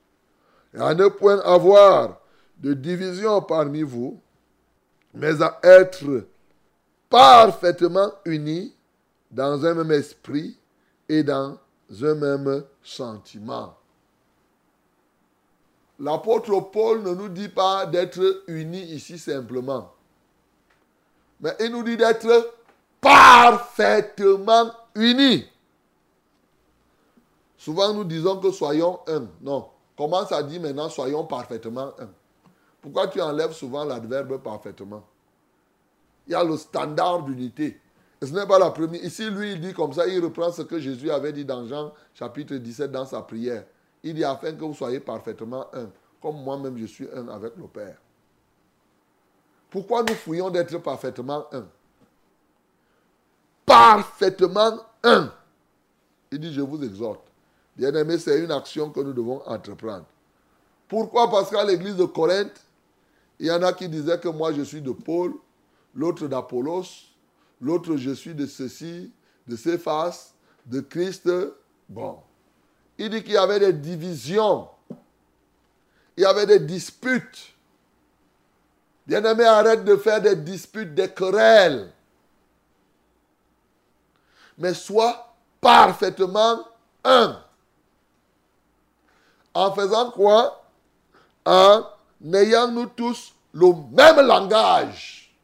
et 0.74 0.80
à 0.80 0.94
ne 0.94 1.06
point 1.08 1.38
avoir 1.40 2.20
de 2.64 2.72
division 2.72 3.42
parmi 3.42 3.82
vous, 3.82 4.18
mais 5.12 5.42
à 5.42 5.60
être 5.62 6.26
parfaitement 7.10 8.10
unis 8.24 8.74
dans 9.30 9.62
un 9.66 9.74
même 9.74 9.92
esprit 9.92 10.56
et 11.06 11.22
dans 11.22 11.58
un 12.02 12.14
même 12.14 12.64
sentiment. 12.82 13.76
L'apôtre 16.00 16.58
Paul 16.72 17.02
ne 17.02 17.14
nous 17.14 17.28
dit 17.28 17.50
pas 17.50 17.84
d'être 17.84 18.44
unis 18.46 18.82
ici 18.94 19.18
simplement, 19.18 19.92
mais 21.40 21.54
il 21.60 21.70
nous 21.70 21.82
dit 21.82 21.98
d'être 21.98 22.54
parfaitement 22.98 24.70
unis. 24.94 25.46
Souvent 27.58 27.92
nous 27.92 28.04
disons 28.04 28.40
que 28.40 28.50
soyons 28.50 29.00
un. 29.06 29.26
Non. 29.42 29.68
Commence 29.96 30.32
à 30.32 30.42
dire 30.42 30.62
maintenant 30.62 30.88
soyons 30.88 31.24
parfaitement 31.24 31.92
un? 31.98 32.08
Pourquoi 32.84 33.08
tu 33.08 33.18
enlèves 33.18 33.52
souvent 33.52 33.82
l'adverbe 33.82 34.42
parfaitement? 34.42 35.02
Il 36.26 36.32
y 36.32 36.34
a 36.34 36.44
le 36.44 36.54
standard 36.58 37.22
d'unité. 37.22 37.80
Ce 38.20 38.26
n'est 38.26 38.46
pas 38.46 38.58
la 38.58 38.70
première. 38.72 39.02
Ici, 39.02 39.30
lui, 39.30 39.52
il 39.52 39.60
dit 39.62 39.72
comme 39.72 39.94
ça, 39.94 40.06
il 40.06 40.22
reprend 40.22 40.52
ce 40.52 40.60
que 40.60 40.78
Jésus 40.78 41.10
avait 41.10 41.32
dit 41.32 41.46
dans 41.46 41.66
Jean 41.66 41.94
chapitre 42.12 42.56
17 42.56 42.92
dans 42.92 43.06
sa 43.06 43.22
prière. 43.22 43.64
Il 44.02 44.12
dit 44.12 44.22
afin 44.22 44.52
que 44.52 44.62
vous 44.62 44.74
soyez 44.74 45.00
parfaitement 45.00 45.66
un, 45.72 45.88
comme 46.20 46.42
moi-même 46.42 46.76
je 46.76 46.84
suis 46.84 47.08
un 47.10 47.26
avec 47.28 47.56
le 47.56 47.66
Père. 47.68 47.96
Pourquoi 49.70 50.02
nous 50.02 50.14
fouillons 50.14 50.50
d'être 50.50 50.76
parfaitement 50.76 51.46
un? 51.52 51.64
Parfaitement 53.64 54.80
un. 55.02 55.32
Il 56.30 56.38
dit, 56.38 56.52
je 56.52 56.60
vous 56.60 56.84
exhorte. 56.84 57.22
Bien-aimé, 57.74 58.18
c'est 58.18 58.44
une 58.44 58.52
action 58.52 58.90
que 58.90 59.00
nous 59.00 59.14
devons 59.14 59.40
entreprendre. 59.46 60.04
Pourquoi? 60.86 61.30
Parce 61.30 61.48
qu'à 61.48 61.64
l'église 61.64 61.96
de 61.96 62.04
Corinthe, 62.04 62.60
il 63.44 63.48
y 63.48 63.50
en 63.50 63.62
a 63.62 63.74
qui 63.74 63.90
disaient 63.90 64.18
que 64.18 64.28
moi 64.28 64.54
je 64.54 64.62
suis 64.62 64.80
de 64.80 64.90
Paul, 64.90 65.34
l'autre 65.94 66.28
d'Apollos, 66.28 66.86
l'autre 67.60 67.94
je 67.98 68.12
suis 68.12 68.34
de 68.34 68.46
ceci, 68.46 69.12
de 69.46 69.54
Céphas, 69.54 70.32
de 70.64 70.80
Christ. 70.80 71.28
Bon. 71.86 72.22
Il 72.96 73.10
dit 73.10 73.22
qu'il 73.22 73.34
y 73.34 73.36
avait 73.36 73.60
des 73.60 73.74
divisions. 73.74 74.66
Il 76.16 76.22
y 76.22 76.24
avait 76.24 76.46
des 76.46 76.60
disputes. 76.60 77.52
Bien-aimé, 79.06 79.44
arrête 79.44 79.84
de 79.84 79.96
faire 79.96 80.22
des 80.22 80.36
disputes, 80.36 80.94
des 80.94 81.10
querelles. 81.10 81.92
Mais 84.56 84.72
sois 84.72 85.34
parfaitement 85.60 86.60
un. 87.04 87.44
En 89.52 89.70
faisant 89.74 90.10
quoi? 90.12 90.64
En 91.44 91.84
ayant 92.32 92.68
nous 92.68 92.86
tous 92.86 93.33
le 93.54 93.72
même 93.92 94.26
langage. 94.26 95.34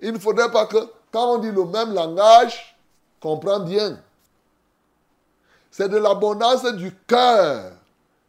Il 0.00 0.12
ne 0.12 0.18
faudrait 0.18 0.50
pas 0.50 0.66
que, 0.66 0.78
quand 1.12 1.34
on 1.34 1.38
dit 1.38 1.52
le 1.52 1.64
même 1.66 1.94
langage, 1.94 2.76
comprends 3.20 3.60
bien. 3.60 4.02
C'est 5.70 5.88
de 5.88 5.98
l'abondance 5.98 6.64
du 6.74 6.92
cœur 7.06 7.72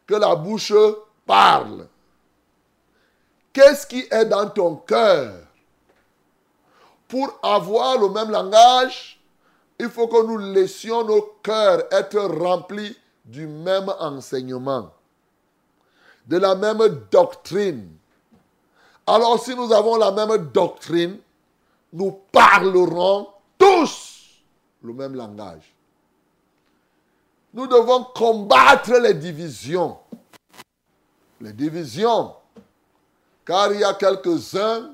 que 0.06 0.14
la 0.14 0.36
bouche 0.36 0.72
parle. 1.26 1.88
Qu'est-ce 3.52 3.86
qui 3.86 4.06
est 4.10 4.26
dans 4.26 4.48
ton 4.50 4.76
cœur? 4.76 5.34
Pour 7.08 7.38
avoir 7.42 7.98
le 7.98 8.08
même 8.10 8.30
langage, 8.30 9.20
il 9.78 9.88
faut 9.88 10.08
que 10.08 10.26
nous 10.26 10.38
laissions 10.38 11.04
nos 11.04 11.22
cœurs 11.42 11.84
être 11.90 12.18
remplis 12.18 12.96
du 13.24 13.46
même 13.46 13.88
enseignement, 13.98 14.90
de 16.26 16.36
la 16.38 16.54
même 16.54 17.06
doctrine. 17.10 17.88
Alors 19.06 19.38
si 19.42 19.54
nous 19.54 19.72
avons 19.72 19.96
la 19.96 20.10
même 20.12 20.50
doctrine, 20.52 21.18
nous 21.92 22.20
parlerons 22.32 23.28
tous 23.58 24.42
le 24.82 24.92
même 24.92 25.14
langage. 25.14 25.74
Nous 27.52 27.66
devons 27.66 28.04
combattre 28.14 28.92
les 28.98 29.14
divisions. 29.14 29.98
les 31.40 31.52
divisions. 31.52 32.34
Car 33.44 33.72
il 33.72 33.80
y 33.80 33.84
a 33.84 33.94
quelques-uns 33.94 34.92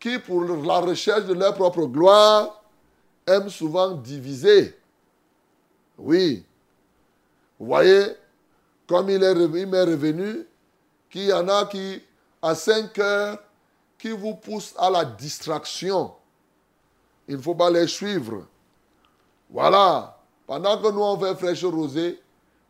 qui, 0.00 0.18
pour 0.18 0.42
la 0.42 0.78
recherche 0.78 1.26
de 1.26 1.34
leur 1.34 1.54
propre 1.54 1.84
gloire, 1.84 2.62
aiment 3.26 3.50
souvent 3.50 3.92
diviser. 3.92 4.76
Oui. 5.98 6.44
Vous 7.60 7.66
voyez, 7.66 8.16
comme 8.92 9.08
il 9.08 9.20
m'est 9.20 9.84
revenu, 9.84 10.46
qu'il 11.08 11.24
y 11.24 11.32
en 11.32 11.48
a 11.48 11.64
qui, 11.64 12.02
à 12.42 12.54
5 12.54 12.98
heures, 12.98 13.38
qui 13.98 14.10
vous 14.10 14.34
poussent 14.34 14.74
à 14.76 14.90
la 14.90 15.06
distraction. 15.06 16.12
Il 17.26 17.36
ne 17.36 17.40
faut 17.40 17.54
pas 17.54 17.70
les 17.70 17.86
suivre. 17.86 18.44
Voilà. 19.48 20.18
Pendant 20.46 20.76
que 20.76 20.90
nous 20.90 21.00
on 21.00 21.18
fait 21.18 21.34
fraîche 21.36 21.64
rosée, 21.64 22.20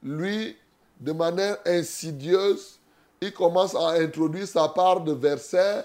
lui, 0.00 0.57
de 1.00 1.11
manière 1.11 1.57
insidieuse, 1.67 2.79
il 3.21 3.33
commence 3.33 3.75
à 3.75 3.95
introduire 3.95 4.47
sa 4.47 4.69
part 4.69 5.00
de 5.00 5.12
versets. 5.12 5.85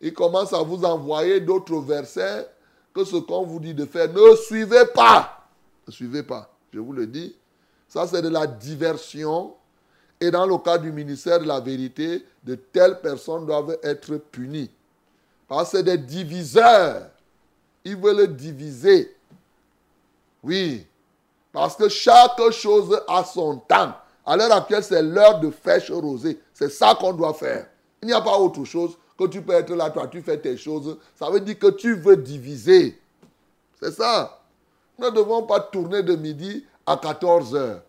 Il 0.00 0.14
commence 0.14 0.54
à 0.54 0.62
vous 0.62 0.82
envoyer 0.86 1.38
d'autres 1.38 1.80
versets 1.80 2.48
que 2.94 3.04
ce 3.04 3.16
qu'on 3.16 3.44
vous 3.44 3.60
dit 3.60 3.74
de 3.74 3.84
faire. 3.84 4.10
Ne 4.10 4.36
suivez 4.36 4.86
pas. 4.86 5.46
Ne 5.86 5.92
suivez 5.92 6.22
pas. 6.22 6.50
Je 6.72 6.78
vous 6.78 6.94
le 6.94 7.06
dis. 7.06 7.36
Ça, 7.88 8.06
c'est 8.06 8.22
de 8.22 8.30
la 8.30 8.46
diversion. 8.46 9.54
Et 10.20 10.30
dans 10.30 10.46
le 10.46 10.56
cas 10.58 10.78
du 10.78 10.92
ministère 10.92 11.40
de 11.40 11.44
la 11.44 11.60
vérité, 11.60 12.24
de 12.42 12.54
telles 12.54 13.00
personnes 13.00 13.46
doivent 13.46 13.78
être 13.82 14.16
punies. 14.16 14.70
Parce 15.48 15.70
que 15.70 15.76
c'est 15.78 15.82
des 15.82 15.98
diviseurs. 15.98 17.10
Ils 17.84 17.96
veulent 17.96 18.34
diviser. 18.34 19.14
Oui. 20.42 20.86
Parce 21.52 21.76
que 21.76 21.88
chaque 21.88 22.50
chose 22.50 23.00
a 23.08 23.24
son 23.24 23.58
temps. 23.58 23.94
À 24.24 24.36
l'heure 24.36 24.52
actuelle, 24.52 24.82
c'est 24.82 25.02
l'heure 25.02 25.38
de 25.38 25.50
fèche 25.50 25.90
rosée. 25.90 26.40
C'est 26.52 26.70
ça 26.70 26.96
qu'on 26.98 27.12
doit 27.12 27.34
faire. 27.34 27.68
Il 28.02 28.08
n'y 28.08 28.14
a 28.14 28.20
pas 28.20 28.38
autre 28.38 28.64
chose 28.64 28.96
que 29.18 29.26
tu 29.26 29.40
peux 29.40 29.52
être 29.52 29.74
là, 29.74 29.90
toi, 29.90 30.06
tu 30.08 30.20
fais 30.20 30.38
tes 30.38 30.56
choses. 30.56 30.98
Ça 31.14 31.30
veut 31.30 31.40
dire 31.40 31.58
que 31.58 31.70
tu 31.70 31.94
veux 31.94 32.16
diviser. 32.16 33.00
C'est 33.80 33.92
ça. 33.92 34.40
Nous 34.98 35.06
ne 35.06 35.10
devons 35.10 35.42
pas 35.44 35.60
tourner 35.60 36.02
de 36.02 36.14
midi 36.16 36.64
à 36.84 36.96
14 36.96 37.54
heures. 37.54 37.82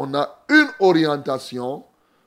On 0.00 0.14
a 0.14 0.44
une 0.48 0.68
orientation. 0.78 1.82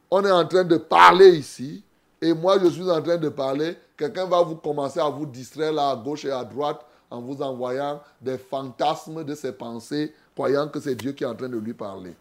On 0.09 0.25
est 0.25 0.31
en 0.31 0.45
train 0.45 0.65
de 0.65 0.75
parler 0.75 1.29
ici. 1.37 1.81
Et 2.21 2.33
moi, 2.33 2.57
je 2.61 2.67
suis 2.67 2.91
en 2.91 3.01
train 3.01 3.15
de 3.15 3.29
parler. 3.29 3.77
Quelqu'un 3.95 4.25
va 4.25 4.41
vous 4.41 4.57
commencer 4.57 4.99
à 4.99 5.07
vous 5.07 5.25
distraire 5.25 5.71
là 5.71 5.91
à 5.91 5.95
gauche 5.95 6.25
et 6.25 6.31
à 6.31 6.43
droite 6.43 6.85
en 7.09 7.21
vous 7.21 7.41
envoyant 7.41 8.01
des 8.19 8.37
fantasmes 8.37 9.23
de 9.23 9.33
ses 9.35 9.53
pensées, 9.53 10.13
croyant 10.35 10.67
que 10.67 10.81
c'est 10.81 10.95
Dieu 10.95 11.13
qui 11.13 11.23
est 11.23 11.27
en 11.27 11.33
train 11.33 11.47
de 11.47 11.57
lui 11.57 11.73
parler. 11.73 12.13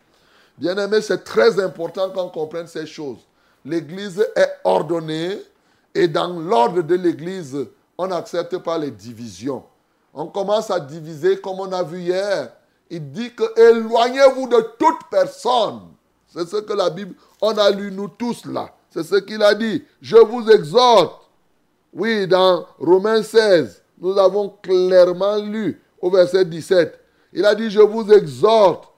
Bien 0.57 0.77
aimé, 0.79 1.01
c'est 1.01 1.25
très 1.25 1.59
important 1.59 2.11
qu'on 2.11 2.29
comprenne 2.29 2.69
ces 2.69 2.87
choses. 2.87 3.19
L'Église 3.65 4.25
est 4.37 4.53
ordonnée 4.63 5.43
et 5.93 6.07
dans 6.07 6.29
l'ordre 6.29 6.83
de 6.83 6.95
l'Église, 6.95 7.67
on 7.99 8.07
n'accepte 8.07 8.57
pas 8.59 8.79
les 8.79 8.93
divisions. 8.93 9.65
On 10.15 10.29
commence 10.29 10.71
à 10.71 10.79
diviser 10.79 11.41
comme 11.41 11.59
on 11.59 11.73
a 11.73 11.83
vu 11.83 12.03
hier. 12.03 12.53
Il 12.91 13.13
dit 13.13 13.33
que 13.35 13.45
éloignez-vous 13.71 14.49
de 14.49 14.61
toute 14.79 15.09
personne. 15.11 15.81
C'est 16.27 16.49
ce 16.49 16.57
que 16.57 16.73
la 16.73 16.91
Bible, 16.91 17.15
on 17.41 17.57
a 17.57 17.71
lu 17.71 17.91
nous 17.93 18.09
tous 18.09 18.45
là. 18.47 18.75
C'est 18.91 19.05
ce 19.05 19.17
qu'il 19.17 19.43
a 19.43 19.55
dit. 19.55 19.85
Je 20.01 20.17
vous 20.17 20.49
exhorte. 20.51 21.29
Oui, 21.93 22.27
dans 22.27 22.67
Romains 22.79 23.23
16, 23.23 23.83
nous 24.01 24.17
avons 24.19 24.49
clairement 24.63 25.37
lu 25.37 25.81
au 26.01 26.11
verset 26.11 26.45
17. 26.45 26.99
Il 27.33 27.45
a 27.45 27.55
dit, 27.55 27.71
je 27.71 27.81
vous 27.81 28.11
exhorte 28.13 28.89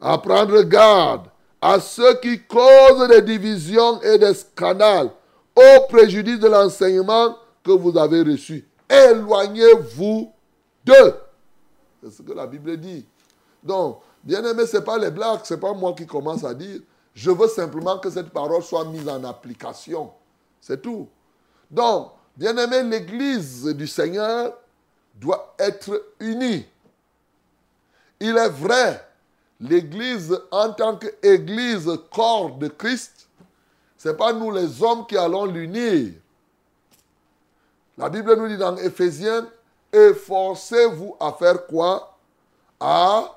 à 0.00 0.18
prendre 0.18 0.62
garde 0.62 1.28
à 1.60 1.80
ceux 1.80 2.14
qui 2.20 2.42
causent 2.42 3.08
des 3.08 3.22
divisions 3.22 4.00
et 4.02 4.18
des 4.18 4.34
scandales 4.34 5.10
au 5.54 5.86
préjudice 5.88 6.38
de 6.38 6.48
l'enseignement 6.48 7.36
que 7.64 7.72
vous 7.72 7.96
avez 7.98 8.22
reçu. 8.22 8.66
Éloignez-vous 8.88 10.32
d'eux. 10.84 11.14
C'est 12.02 12.10
ce 12.10 12.22
que 12.22 12.32
la 12.32 12.46
Bible 12.46 12.76
dit. 12.76 13.06
Donc, 13.66 14.00
bien 14.22 14.44
aimé, 14.44 14.66
ce 14.66 14.76
n'est 14.76 14.84
pas 14.84 14.98
les 14.98 15.10
blagues, 15.10 15.40
ce 15.44 15.54
n'est 15.54 15.60
pas 15.60 15.72
moi 15.72 15.94
qui 15.94 16.06
commence 16.06 16.44
à 16.44 16.54
dire. 16.54 16.80
Je 17.14 17.30
veux 17.30 17.48
simplement 17.48 17.98
que 17.98 18.10
cette 18.10 18.30
parole 18.30 18.62
soit 18.62 18.84
mise 18.84 19.08
en 19.08 19.24
application. 19.24 20.10
C'est 20.60 20.80
tout. 20.80 21.08
Donc, 21.70 22.12
bien 22.36 22.56
aimé, 22.56 22.82
l'Église 22.82 23.64
du 23.64 23.86
Seigneur 23.86 24.54
doit 25.14 25.54
être 25.58 26.12
unie. 26.20 26.66
Il 28.20 28.36
est 28.36 28.48
vrai 28.48 29.02
l'Église 29.60 30.38
en 30.50 30.72
tant 30.72 30.96
qu'Église 30.96 31.90
corps 32.12 32.56
de 32.56 32.68
Christ, 32.68 33.28
ce 33.96 34.10
n'est 34.10 34.14
pas 34.14 34.32
nous 34.32 34.50
les 34.50 34.82
hommes 34.82 35.06
qui 35.06 35.16
allons 35.16 35.46
l'unir. 35.46 36.12
La 37.96 38.10
Bible 38.10 38.36
nous 38.36 38.48
dit 38.48 38.58
dans 38.58 38.76
Éphésiens, 38.76 39.48
efforcez-vous 39.92 41.16
à 41.18 41.32
faire 41.32 41.66
quoi? 41.66 42.18
À 42.78 43.36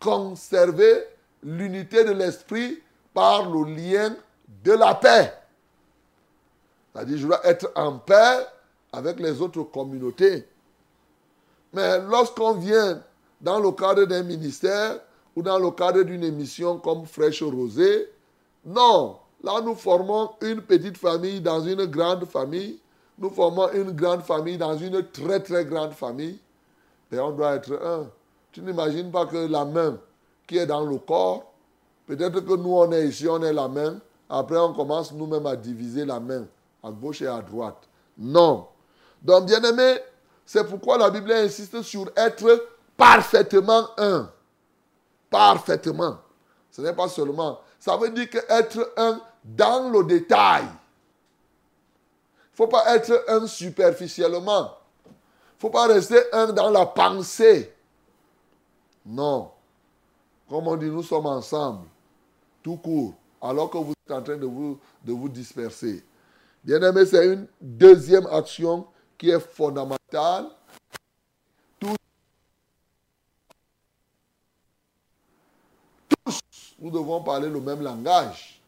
conserver 0.00 1.04
l'unité 1.42 2.04
de 2.04 2.12
l'esprit 2.12 2.82
par 3.14 3.50
le 3.50 3.74
lien 3.74 4.16
de 4.64 4.72
la 4.72 4.94
paix. 4.94 5.32
C'est-à-dire, 6.92 7.18
je 7.18 7.26
dois 7.26 7.46
être 7.46 7.70
en 7.74 7.98
paix 7.98 8.46
avec 8.92 9.20
les 9.20 9.40
autres 9.40 9.62
communautés. 9.62 10.48
Mais 11.72 12.00
lorsqu'on 12.00 12.54
vient 12.54 13.02
dans 13.40 13.60
le 13.60 13.70
cadre 13.72 14.04
d'un 14.04 14.22
ministère, 14.22 15.00
ou 15.38 15.42
dans 15.42 15.60
le 15.60 15.70
cadre 15.70 16.02
d'une 16.02 16.24
émission 16.24 16.78
comme 16.78 17.06
Fraîche 17.06 17.44
Rosée. 17.44 18.10
Non, 18.66 19.18
là 19.44 19.60
nous 19.60 19.76
formons 19.76 20.30
une 20.40 20.60
petite 20.62 20.98
famille 20.98 21.40
dans 21.40 21.60
une 21.60 21.84
grande 21.84 22.24
famille. 22.24 22.80
Nous 23.16 23.30
formons 23.30 23.70
une 23.72 23.92
grande 23.92 24.22
famille 24.22 24.58
dans 24.58 24.76
une 24.76 25.00
très 25.10 25.38
très 25.38 25.64
grande 25.64 25.92
famille. 25.92 26.40
Et 27.12 27.20
on 27.20 27.30
doit 27.30 27.54
être 27.54 27.72
un. 27.80 28.10
Tu 28.58 28.64
n'imagines 28.64 29.08
pas 29.12 29.24
que 29.24 29.36
la 29.36 29.64
main 29.64 30.00
qui 30.44 30.58
est 30.58 30.66
dans 30.66 30.84
le 30.84 30.98
corps, 30.98 31.44
peut-être 32.08 32.40
que 32.40 32.56
nous 32.56 32.74
on 32.74 32.90
est 32.90 33.06
ici, 33.06 33.28
on 33.28 33.40
est 33.40 33.52
la 33.52 33.68
main. 33.68 34.00
Après 34.28 34.58
on 34.58 34.72
commence 34.72 35.12
nous-mêmes 35.12 35.46
à 35.46 35.54
diviser 35.54 36.04
la 36.04 36.18
main 36.18 36.44
à 36.82 36.90
gauche 36.90 37.22
et 37.22 37.28
à 37.28 37.40
droite. 37.40 37.88
Non. 38.16 38.66
Donc 39.22 39.46
bien 39.46 39.62
aimé, 39.62 39.98
c'est 40.44 40.68
pourquoi 40.68 40.98
la 40.98 41.08
Bible 41.08 41.30
insiste 41.30 41.82
sur 41.82 42.10
être 42.16 42.66
parfaitement 42.96 43.90
un 43.96 44.28
parfaitement. 45.30 46.18
Ce 46.72 46.82
n'est 46.82 46.94
pas 46.94 47.08
seulement. 47.08 47.60
Ça 47.78 47.96
veut 47.96 48.10
dire 48.10 48.28
qu'être 48.28 48.92
un 48.96 49.20
dans 49.44 49.88
le 49.88 50.02
détail. 50.02 50.64
Il 50.64 50.66
ne 52.54 52.56
faut 52.56 52.66
pas 52.66 52.92
être 52.96 53.24
un 53.28 53.46
superficiellement. 53.46 54.72
Il 55.06 55.10
ne 55.10 55.60
faut 55.60 55.70
pas 55.70 55.86
rester 55.86 56.18
un 56.32 56.48
dans 56.48 56.70
la 56.70 56.86
pensée. 56.86 57.72
Non. 59.08 59.50
Comme 60.48 60.68
on 60.68 60.76
dit, 60.76 60.86
nous 60.86 61.02
sommes 61.02 61.26
ensemble, 61.26 61.86
tout 62.62 62.76
court, 62.76 63.14
alors 63.40 63.70
que 63.70 63.78
vous 63.78 63.92
êtes 64.06 64.12
en 64.12 64.22
train 64.22 64.36
de 64.36 64.46
vous, 64.46 65.28
disperser. 65.28 66.04
Bien 66.62 66.82
aimé, 66.82 67.06
c'est 67.06 67.26
une 67.26 67.46
deuxième 67.60 68.26
action 68.26 68.86
qui 69.16 69.30
est 69.30 69.40
fondamentale 69.40 70.50
nous 76.80 76.90
devons 76.90 77.22
parler 77.22 77.48
le 77.48 77.60
même 77.60 77.82
langage. 77.82 78.60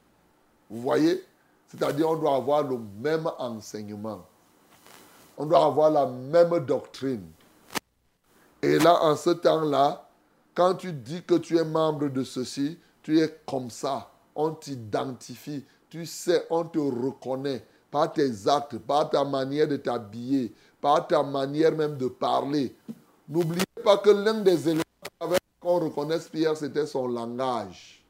Vous 0.68 0.81
voyez? 0.81 1.24
C'est-à-dire 1.68 2.11
on 2.11 2.16
doit 2.16 2.35
avoir 2.35 2.62
le 2.64 2.76
même 2.98 3.31
enseignement. 3.38 4.26
On 5.37 5.46
doit 5.46 5.64
avoir 5.64 5.90
la 5.90 6.07
même 6.07 6.59
doctrine. 6.61 7.31
Et 8.62 8.79
là, 8.79 9.00
en 9.03 9.14
ce 9.16 9.31
temps-là, 9.31 10.10
quand 10.61 10.75
tu 10.75 10.92
dis 10.92 11.23
que 11.23 11.37
tu 11.37 11.57
es 11.57 11.64
membre 11.64 12.11
de 12.11 12.23
ceci, 12.23 12.77
tu 13.03 13.18
es 13.18 13.35
comme 13.46 13.70
ça. 13.70 14.11
On 14.35 14.51
t'identifie. 14.53 15.64
Tu 15.88 16.05
sais, 16.05 16.46
on 16.51 16.64
te 16.64 16.79
reconnaît 16.79 17.64
par 17.90 18.12
tes 18.12 18.46
actes, 18.46 18.77
par 18.77 19.09
ta 19.09 19.25
manière 19.25 19.66
de 19.66 19.79
t'habiller, 19.79 20.53
par 20.79 21.07
ta 21.07 21.23
manière 21.23 21.75
même 21.75 21.96
de 21.96 22.09
parler. 22.09 22.77
N'oubliez 23.27 23.64
pas 23.83 23.96
que 23.96 24.11
l'un 24.11 24.42
des 24.42 24.68
éléments 24.68 24.83
qu'on 25.61 25.79
reconnaisse 25.79 26.29
Pierre, 26.29 26.55
c'était 26.59 26.87
son 26.87 27.09
langage. 27.09 28.05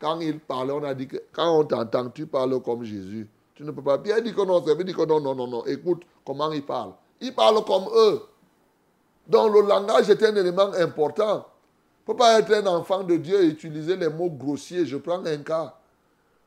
Quand 0.00 0.18
il 0.18 0.40
parlait, 0.40 0.72
on 0.72 0.82
a 0.82 0.94
dit 0.94 1.06
que 1.06 1.18
quand 1.30 1.60
on 1.60 1.64
t'entend, 1.64 2.10
tu 2.10 2.26
parles 2.26 2.60
comme 2.60 2.82
Jésus. 2.82 3.28
Tu 3.54 3.62
ne 3.62 3.70
peux 3.70 3.82
pas. 3.82 3.98
Pierre 3.98 4.20
dit 4.20 4.34
que 4.34 4.44
non, 4.44 4.66
ça 4.66 4.74
veut 4.74 4.82
dire 4.82 4.96
que 4.96 5.06
non, 5.06 5.20
non, 5.20 5.36
non, 5.36 5.46
non. 5.46 5.64
Écoute 5.66 6.02
comment 6.26 6.50
il 6.50 6.66
parle. 6.66 6.90
Il 7.20 7.32
parle 7.32 7.64
comme 7.64 7.84
eux. 7.94 8.20
Donc 9.28 9.54
le 9.54 9.60
langage 9.68 10.10
est 10.10 10.22
un 10.24 10.34
élément 10.34 10.72
important. 10.72 11.46
Ne 12.06 12.12
faut 12.12 12.18
pas 12.18 12.38
être 12.38 12.52
un 12.52 12.66
enfant 12.66 13.02
de 13.02 13.16
Dieu 13.16 13.42
et 13.42 13.46
utiliser 13.46 13.96
les 13.96 14.10
mots 14.10 14.28
grossiers. 14.28 14.84
Je 14.84 14.98
prends 14.98 15.24
un 15.24 15.38
cas. 15.38 15.74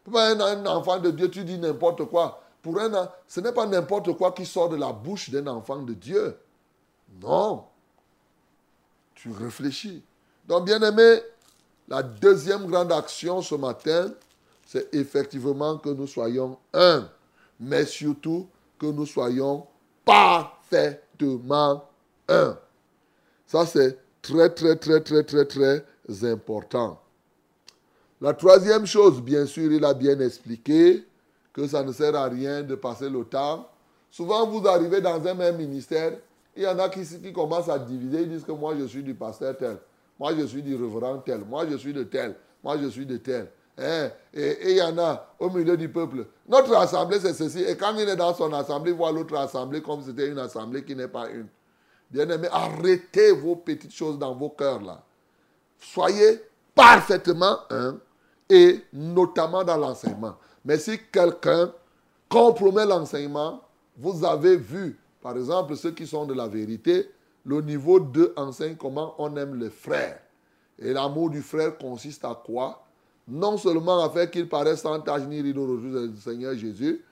Il 0.05 0.09
ne 0.09 0.13
faut 0.13 0.19
pas 0.19 0.31
être 0.31 0.41
un 0.41 0.65
enfant 0.67 0.99
de 0.99 1.09
Dieu, 1.09 1.31
tu 1.31 1.43
dis 1.43 1.57
n'importe 1.57 2.05
quoi. 2.05 2.43
Pour 2.61 2.79
un, 2.79 3.09
ce 3.27 3.39
n'est 3.39 3.51
pas 3.51 3.65
n'importe 3.65 4.15
quoi 4.15 4.31
qui 4.33 4.45
sort 4.45 4.69
de 4.69 4.75
la 4.75 4.93
bouche 4.93 5.31
d'un 5.31 5.47
enfant 5.47 5.81
de 5.81 5.93
Dieu. 5.93 6.37
Non. 7.21 7.65
Tu 9.15 9.31
réfléchis. 9.31 10.03
Donc, 10.47 10.65
bien 10.65 10.81
aimé, 10.81 11.21
la 11.87 12.03
deuxième 12.03 12.67
grande 12.67 12.91
action 12.91 13.41
ce 13.41 13.55
matin, 13.55 14.11
c'est 14.65 14.93
effectivement 14.93 15.77
que 15.77 15.89
nous 15.89 16.07
soyons 16.07 16.57
un, 16.73 17.09
mais 17.59 17.85
surtout 17.85 18.47
que 18.77 18.85
nous 18.85 19.05
soyons 19.05 19.65
parfaitement 20.05 21.89
un. 22.27 22.57
Ça, 23.45 23.65
c'est 23.65 23.97
très, 24.21 24.49
très, 24.49 24.75
très, 24.75 25.01
très, 25.01 25.23
très, 25.23 25.45
très 25.45 25.85
important. 26.23 26.99
La 28.19 28.33
troisième 28.33 28.85
chose, 28.85 29.21
bien 29.21 29.45
sûr, 29.45 29.71
il 29.71 29.85
a 29.85 29.93
bien 29.93 30.19
expliqué 30.19 31.05
que 31.53 31.67
ça 31.67 31.83
ne 31.83 31.91
sert 31.91 32.15
à 32.15 32.25
rien 32.25 32.63
de 32.63 32.75
passer 32.75 33.09
le 33.09 33.23
temps. 33.23 33.67
Souvent, 34.09 34.47
vous 34.47 34.67
arrivez 34.67 35.01
dans 35.01 35.25
un 35.25 35.33
même 35.33 35.57
ministère, 35.57 36.13
il 36.55 36.63
y 36.63 36.67
en 36.67 36.79
a 36.79 36.89
qui, 36.89 37.31
commencent 37.31 37.69
à 37.69 37.77
diviser, 37.77 38.21
ils 38.21 38.29
disent 38.29 38.43
que 38.43 38.51
moi, 38.51 38.73
je 38.77 38.85
suis 38.85 39.03
du 39.03 39.13
pasteur 39.13 39.55
tel, 39.57 39.77
moi, 40.19 40.33
je 40.35 40.45
suis 40.45 40.63
du 40.63 40.75
reverend 40.75 41.19
tel, 41.19 41.41
moi, 41.41 41.67
je 41.69 41.77
suis 41.77 41.93
de 41.93 42.03
tel, 42.03 42.35
moi, 42.63 42.77
je 42.81 42.87
suis 42.87 43.05
de 43.05 43.17
tel. 43.17 43.47
Hein? 43.77 44.09
Et 44.33 44.71
il 44.71 44.77
y 44.77 44.81
en 44.81 44.97
a 44.97 45.35
au 45.37 45.51
milieu 45.51 45.77
du 45.77 45.89
peuple. 45.89 46.25
Notre 46.49 46.75
assemblée, 46.75 47.19
c'est 47.19 47.33
ceci. 47.33 47.61
Et 47.61 47.77
quand 47.77 47.95
il 47.95 48.09
est 48.09 48.15
dans 48.15 48.33
son 48.33 48.51
assemblée, 48.53 48.91
il 48.91 48.97
voit 48.97 49.11
l'autre 49.11 49.35
assemblée 49.37 49.81
comme 49.81 50.01
c'était 50.01 50.27
une 50.27 50.39
assemblée 50.39 50.83
qui 50.83 50.95
n'est 50.95 51.07
pas 51.07 51.29
une. 51.29 51.47
Bien-aimés, 52.09 52.47
arrêtez 52.51 53.31
vos 53.31 53.55
petites 53.55 53.93
choses 53.93 54.17
dans 54.17 54.33
vos 54.33 54.49
cœurs 54.49 54.81
là. 54.81 55.03
Soyez 55.79 56.41
parfaitement 56.73 57.57
un 57.69 57.97
et 58.49 58.81
notamment 58.93 59.63
dans 59.63 59.77
l'enseignement. 59.77 60.35
Mais 60.63 60.77
si 60.77 60.99
quelqu'un 61.11 61.71
compromet 62.29 62.85
l'enseignement, 62.85 63.61
vous 63.97 64.23
avez 64.23 64.57
vu, 64.57 64.97
par 65.21 65.35
exemple, 65.37 65.75
ceux 65.75 65.91
qui 65.91 66.07
sont 66.07 66.25
de 66.25 66.33
la 66.33 66.47
vérité, 66.47 67.11
le 67.45 67.61
niveau 67.61 67.99
2 67.99 68.33
enseigne 68.35 68.75
comment 68.75 69.15
on 69.17 69.35
aime 69.35 69.55
les 69.55 69.69
frères. 69.69 70.19
Et 70.79 70.93
l'amour 70.93 71.29
du 71.29 71.41
frère 71.41 71.77
consiste 71.77 72.23
à 72.25 72.39
quoi? 72.45 72.85
Non 73.27 73.57
seulement 73.57 74.03
à 74.03 74.09
faire 74.09 74.29
qu'il 74.29 74.47
paraisse 74.47 74.81
sans 74.81 74.99
tache 75.01 75.23
ni 75.23 75.41
rideau 75.41 75.77
du 75.77 76.21
Seigneur 76.21 76.55
Jésus, 76.55 77.03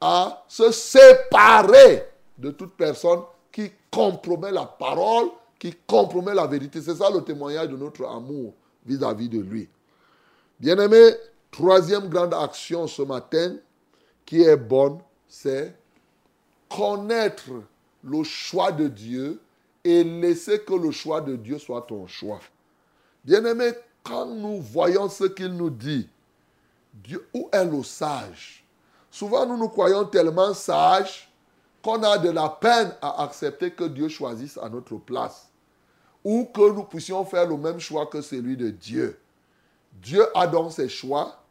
à 0.00 0.44
se 0.48 0.70
séparer 0.72 2.06
de 2.36 2.50
toute 2.50 2.74
personne 2.74 3.20
qui 3.54 3.70
compromet 3.88 4.50
la 4.50 4.66
parole, 4.66 5.28
qui 5.60 5.72
compromet 5.86 6.34
la 6.34 6.48
vérité. 6.48 6.82
C'est 6.82 6.96
ça 6.96 7.08
le 7.08 7.22
témoignage 7.22 7.68
de 7.68 7.76
notre 7.76 8.04
amour 8.04 8.52
vis-à-vis 8.84 9.28
de 9.28 9.38
lui. 9.38 9.68
Bien-aimé, 10.58 11.12
troisième 11.52 12.08
grande 12.08 12.34
action 12.34 12.88
ce 12.88 13.02
matin 13.02 13.54
qui 14.26 14.42
est 14.42 14.56
bonne, 14.56 14.98
c'est 15.28 15.72
connaître 16.68 17.50
le 18.02 18.24
choix 18.24 18.72
de 18.72 18.88
Dieu 18.88 19.40
et 19.84 20.02
laisser 20.02 20.58
que 20.62 20.74
le 20.74 20.90
choix 20.90 21.20
de 21.20 21.36
Dieu 21.36 21.58
soit 21.60 21.82
ton 21.82 22.08
choix. 22.08 22.40
Bien-aimé, 23.24 23.70
quand 24.02 24.26
nous 24.26 24.60
voyons 24.60 25.08
ce 25.08 25.24
qu'il 25.24 25.52
nous 25.52 25.70
dit, 25.70 26.08
Dieu, 26.92 27.24
où 27.32 27.48
est 27.52 27.64
le 27.64 27.84
sage? 27.84 28.64
Souvent, 29.12 29.46
nous 29.46 29.56
nous 29.56 29.68
croyons 29.68 30.04
tellement 30.06 30.52
sages 30.54 31.30
qu'on 31.84 32.02
a 32.02 32.16
de 32.16 32.30
la 32.30 32.48
peine 32.48 32.94
à 33.02 33.22
accepter 33.22 33.70
que 33.70 33.84
Dieu 33.84 34.08
choisisse 34.08 34.56
à 34.56 34.70
notre 34.70 34.96
place 34.96 35.50
ou 36.24 36.46
que 36.46 36.72
nous 36.72 36.84
puissions 36.84 37.22
faire 37.26 37.46
le 37.46 37.58
même 37.58 37.78
choix 37.78 38.06
que 38.06 38.22
celui 38.22 38.56
de 38.56 38.70
Dieu. 38.70 39.20
Dieu 39.92 40.24
a 40.34 40.46
donc 40.46 40.72
ses 40.72 40.88
choix 40.88 41.44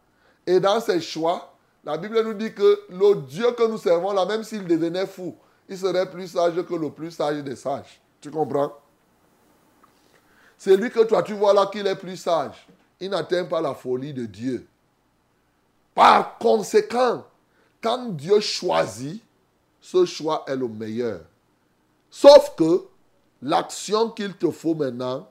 et 0.48 0.60
dans 0.60 0.82
ses 0.82 1.00
choix, 1.00 1.54
la 1.84 1.98
Bible 1.98 2.20
nous 2.24 2.34
dit 2.34 2.52
que 2.52 2.82
le 2.90 3.22
Dieu 3.22 3.52
que 3.52 3.68
nous 3.68 3.78
servons 3.78 4.12
là, 4.12 4.26
même 4.26 4.44
s'il 4.44 4.66
devenait 4.66 5.06
fou, 5.06 5.36
il 5.70 5.78
serait 5.78 6.10
plus 6.10 6.30
sage 6.30 6.62
que 6.66 6.74
le 6.74 6.90
plus 6.90 7.12
sage 7.12 7.44
des 7.44 7.56
sages. 7.56 8.02
Tu 8.20 8.32
comprends? 8.32 8.74
C'est 10.58 10.76
lui 10.76 10.90
que 10.90 11.04
toi 11.04 11.22
tu 11.22 11.34
vois 11.34 11.54
là 11.54 11.68
qu'il 11.68 11.86
est 11.86 11.96
plus 11.96 12.18
sage. 12.18 12.68
Il 13.00 13.12
n'atteint 13.12 13.46
pas 13.46 13.62
la 13.62 13.76
folie 13.76 14.14
de 14.14 14.26
Dieu. 14.26 14.66
Par 15.94 16.40
conséquent, 16.40 17.24
quand 17.82 18.10
Dieu 18.10 18.40
choisit, 18.40 19.22
ce 19.84 20.06
choix 20.06 20.46
est 20.48 20.56
le 20.56 20.70
meilleur. 20.70 21.20
Sauf 22.10 22.56
que 22.56 22.86
l'action 23.42 24.12
qu'il 24.12 24.34
te 24.34 24.50
faut 24.50 24.74
maintenant, 24.74 25.30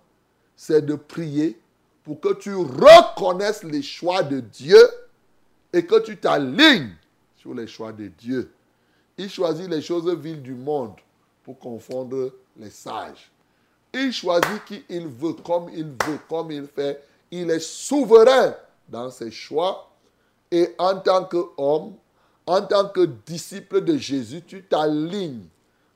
c'est 0.55 0.85
de 0.85 0.95
prier 0.95 1.59
pour 2.05 2.21
que 2.21 2.35
tu 2.35 2.55
reconnaisses 2.55 3.65
les 3.65 3.81
choix 3.81 4.23
de 4.23 4.41
Dieu 4.41 4.79
et 5.73 5.87
que 5.87 5.99
tu 6.01 6.19
t'alignes 6.19 6.95
sur 7.35 7.55
les 7.55 7.67
choix 7.67 7.93
de 7.93 8.09
Dieu. 8.09 8.53
Il 9.17 9.31
choisit 9.31 9.71
les 9.71 9.81
choses 9.81 10.15
viles 10.19 10.43
du 10.43 10.55
monde 10.55 10.97
pour 11.45 11.59
confondre 11.59 12.33
les 12.59 12.71
sages. 12.71 13.33
Il 13.95 14.13
choisit 14.13 14.65
qui 14.67 14.85
il 14.91 15.07
veut, 15.07 15.33
comme 15.33 15.71
il 15.71 15.87
veut, 15.87 16.19
comme 16.29 16.51
il 16.51 16.67
fait. 16.67 17.03
Il 17.31 17.51
est 17.51 17.59
souverain 17.59 18.55
dans 18.87 19.11
ses 19.11 19.31
choix. 19.31 19.91
Et 20.51 20.75
en 20.79 20.99
tant 21.01 21.25
qu'homme, 21.25 21.95
en 22.47 22.63
tant 22.63 22.89
que 22.89 23.09
disciple 23.27 23.83
de 23.83 23.97
Jésus, 23.97 24.43
tu 24.43 24.63
t'alignes. 24.65 25.47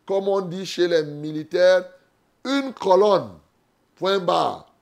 Comme 0.07 0.29
on 0.29 0.41
dit 0.41 0.65
chez 0.65 0.87
les 0.87 1.03
militaires, 1.03 1.85
une 2.45 2.73
colonne, 2.73 3.31
point 3.97 4.19
barre. 4.19 4.73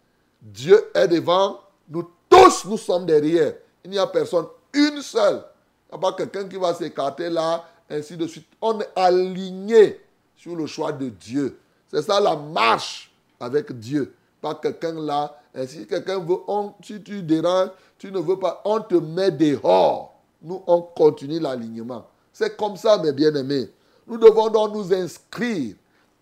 Dieu 0.42 0.90
est 0.94 1.09
devant, 1.09 1.61
nous 1.88 2.11
tous, 2.29 2.66
nous 2.66 2.77
sommes 2.77 3.07
derrière. 3.07 3.55
Il 3.83 3.90
n'y 3.90 3.98
a 3.98 4.07
personne, 4.07 4.46
une 4.74 5.00
seule. 5.00 5.42
Il 5.88 5.92
n'y 5.92 5.96
a 5.96 5.98
pas 5.98 6.12
quelqu'un 6.12 6.46
qui 6.46 6.57
va 6.57 6.74
s'écarter 6.74 7.31
là, 7.31 7.64
ainsi 7.88 8.16
de 8.16 8.27
suite. 8.27 8.46
On 8.61 8.79
est 8.81 8.90
aligné 8.94 10.00
sur 10.37 10.55
le 10.55 10.66
choix 10.66 10.92
de 10.92 11.09
Dieu. 11.09 11.59
C'est 11.88 12.03
ça 12.03 12.20
la 12.20 12.37
marche 12.37 13.11
avec 13.40 13.72
Dieu. 13.79 14.14
Pas 14.42 14.55
quelqu'un 14.57 14.92
là, 14.92 15.40
ainsi 15.55 15.87
quelqu'un 15.87 16.18
veut, 16.18 16.37
si 16.83 17.03
tu 17.03 17.22
déranges, 17.22 17.70
tu 17.96 18.12
ne 18.12 18.18
veux 18.18 18.38
pas, 18.38 18.61
on 18.66 18.81
te 18.81 18.96
met 18.96 19.31
dehors 19.31 20.13
nous, 20.44 20.62
on 20.66 20.83
continue 20.83 21.40
l'alignement. 21.40 22.07
C'est 22.33 22.57
comme 22.57 22.76
ça, 22.76 22.98
mes 22.98 23.12
bien-aimés. 23.12 23.70
Nous 24.07 24.18
devons 24.18 24.50
donc 24.50 24.74
nous 24.74 24.92
inscrire 24.92 25.74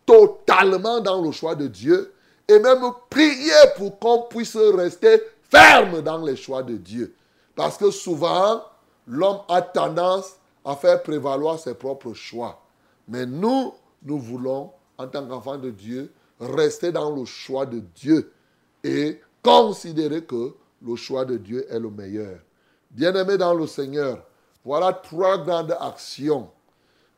totalement 0.06 1.00
dans 1.00 1.20
le 1.20 1.32
choix 1.32 1.54
de 1.56 1.66
Dieu 1.66 2.12
et 2.46 2.58
même 2.58 2.82
prier 3.10 3.52
pour 3.76 3.98
qu'on 3.98 4.22
puisse 4.22 4.56
rester 4.56 5.20
ferme 5.50 6.02
dans 6.02 6.18
les 6.24 6.36
choix 6.36 6.62
de 6.62 6.76
Dieu. 6.76 7.14
Parce 7.56 7.76
que 7.76 7.90
souvent, 7.90 8.62
l'homme 9.06 9.40
a 9.48 9.60
tendance 9.60 10.36
à 10.64 10.76
faire 10.76 11.02
prévaloir 11.02 11.58
ses 11.58 11.74
propres 11.74 12.14
choix. 12.14 12.62
Mais 13.08 13.26
nous, 13.26 13.74
nous 14.04 14.18
voulons, 14.18 14.70
en 14.98 15.08
tant 15.08 15.26
qu'enfants 15.26 15.58
de 15.58 15.70
Dieu, 15.70 16.12
rester 16.38 16.92
dans 16.92 17.14
le 17.14 17.24
choix 17.24 17.66
de 17.66 17.80
Dieu 17.94 18.32
et 18.84 19.20
considérer 19.42 20.24
que 20.24 20.54
le 20.80 20.96
choix 20.96 21.24
de 21.24 21.36
Dieu 21.36 21.66
est 21.68 21.78
le 21.78 21.90
meilleur. 21.90 22.38
Bien-aimé 22.92 23.38
dans 23.38 23.54
le 23.54 23.66
Seigneur, 23.66 24.22
voilà 24.64 24.92
trois 24.92 25.38
grandes 25.38 25.74
actions 25.80 26.50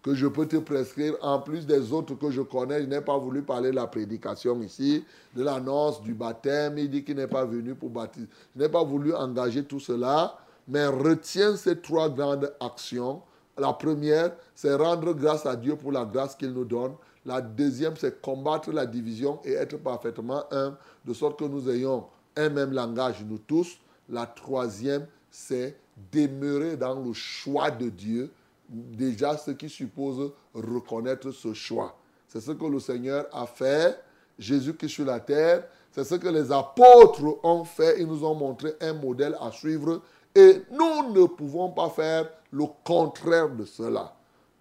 que 0.05 0.15
je 0.15 0.27
peux 0.29 0.47
te 0.47 0.59
prescrire, 0.59 1.15
en 1.21 1.41
plus 1.41 1.67
des 1.67 1.93
autres 1.93 2.15
que 2.15 2.31
je 2.31 2.43
connais. 2.43 2.83
Je 2.83 2.87
n'ai 2.87 3.01
pas 3.01 3.19
voulu 3.19 3.43
parler 3.43 3.71
de 3.71 3.77
la 3.77 3.89
prédication 3.89 4.61
ici, 4.63 5.03
de 5.35 5.43
l'annonce 5.43 6.01
du 6.03 6.15
baptême. 6.15 6.79
Il 6.79 6.91
dit 6.91 7.03
qu'il 7.03 7.17
n'est 7.17 7.27
pas 7.27 7.45
venu 7.45 7.75
pour 7.75 7.91
baptiser. 7.91 8.29
Je 8.55 8.63
n'ai 8.63 8.69
pas 8.69 8.85
voulu 8.85 9.15
engager 9.15 9.65
tout 9.65 9.81
cela, 9.81 10.37
mais 10.69 10.87
retiens 10.87 11.57
ces 11.57 11.81
trois 11.81 12.09
grandes 12.09 12.55
actions. 12.61 13.23
La 13.59 13.73
première, 13.73 14.33
c'est 14.55 14.75
rendre 14.75 15.13
grâce 15.13 15.47
à 15.47 15.57
Dieu 15.57 15.75
pour 15.75 15.91
la 15.91 16.05
grâce 16.05 16.37
qu'il 16.37 16.53
nous 16.53 16.65
donne. 16.65 16.93
La 17.27 17.41
deuxième, 17.41 17.97
c'est 17.97 18.21
combattre 18.21 18.71
la 18.71 18.87
division 18.87 19.41
et 19.45 19.55
être 19.55 19.79
parfaitement 19.79 20.45
un, 20.53 20.77
de 21.05 21.15
sorte 21.15 21.39
que 21.39 21.45
nous 21.45 21.69
ayons 21.69 22.05
un 22.37 22.51
même 22.51 22.73
langage, 22.73 23.25
nous 23.27 23.39
tous. 23.39 23.79
La 24.11 24.27
troisième, 24.27 25.07
c'est 25.35 25.77
demeurer 26.13 26.77
dans 26.77 26.95
le 26.95 27.13
choix 27.13 27.69
de 27.69 27.89
Dieu, 27.89 28.31
déjà 28.69 29.37
ce 29.37 29.51
qui 29.51 29.69
suppose 29.69 30.33
reconnaître 30.55 31.33
ce 31.33 31.53
choix. 31.53 31.99
C'est 32.29 32.41
ce 32.41 32.53
que 32.53 32.65
le 32.65 32.79
Seigneur 32.79 33.27
a 33.33 33.45
fait, 33.47 33.99
Jésus 34.39 34.75
qui 34.75 34.87
est 34.87 34.89
sur 34.89 35.05
la 35.05 35.19
terre, 35.19 35.65
c'est 35.91 36.05
ce 36.05 36.15
que 36.15 36.29
les 36.29 36.53
apôtres 36.53 37.39
ont 37.43 37.65
fait, 37.65 38.01
ils 38.01 38.07
nous 38.07 38.25
ont 38.25 38.35
montré 38.35 38.75
un 38.81 38.95
modèle 38.95 39.37
à 39.41 39.51
suivre 39.51 40.03
et 40.37 40.63
nous 40.71 41.13
ne 41.13 41.27
pouvons 41.27 41.71
pas 41.71 41.91
faire 41.91 42.29
le 42.53 42.65
contraire 42.85 43.51
de 43.51 43.65
cela. 43.65 44.15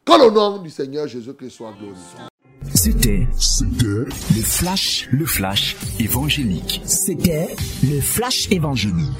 Que 0.03 0.25
le 0.25 0.31
nom 0.31 0.57
du 0.57 0.71
Seigneur 0.71 1.07
Jésus-Christ 1.07 1.51
soit 1.51 1.73
glorifié. 1.79 2.19
C'était, 2.73 3.27
le 3.81 4.09
flash, 4.41 5.07
le 5.11 5.25
flash 5.25 5.77
évangélique. 5.99 6.81
C'était 6.85 7.55
le 7.83 8.01
flash 8.01 8.51
évangélique. 8.51 9.11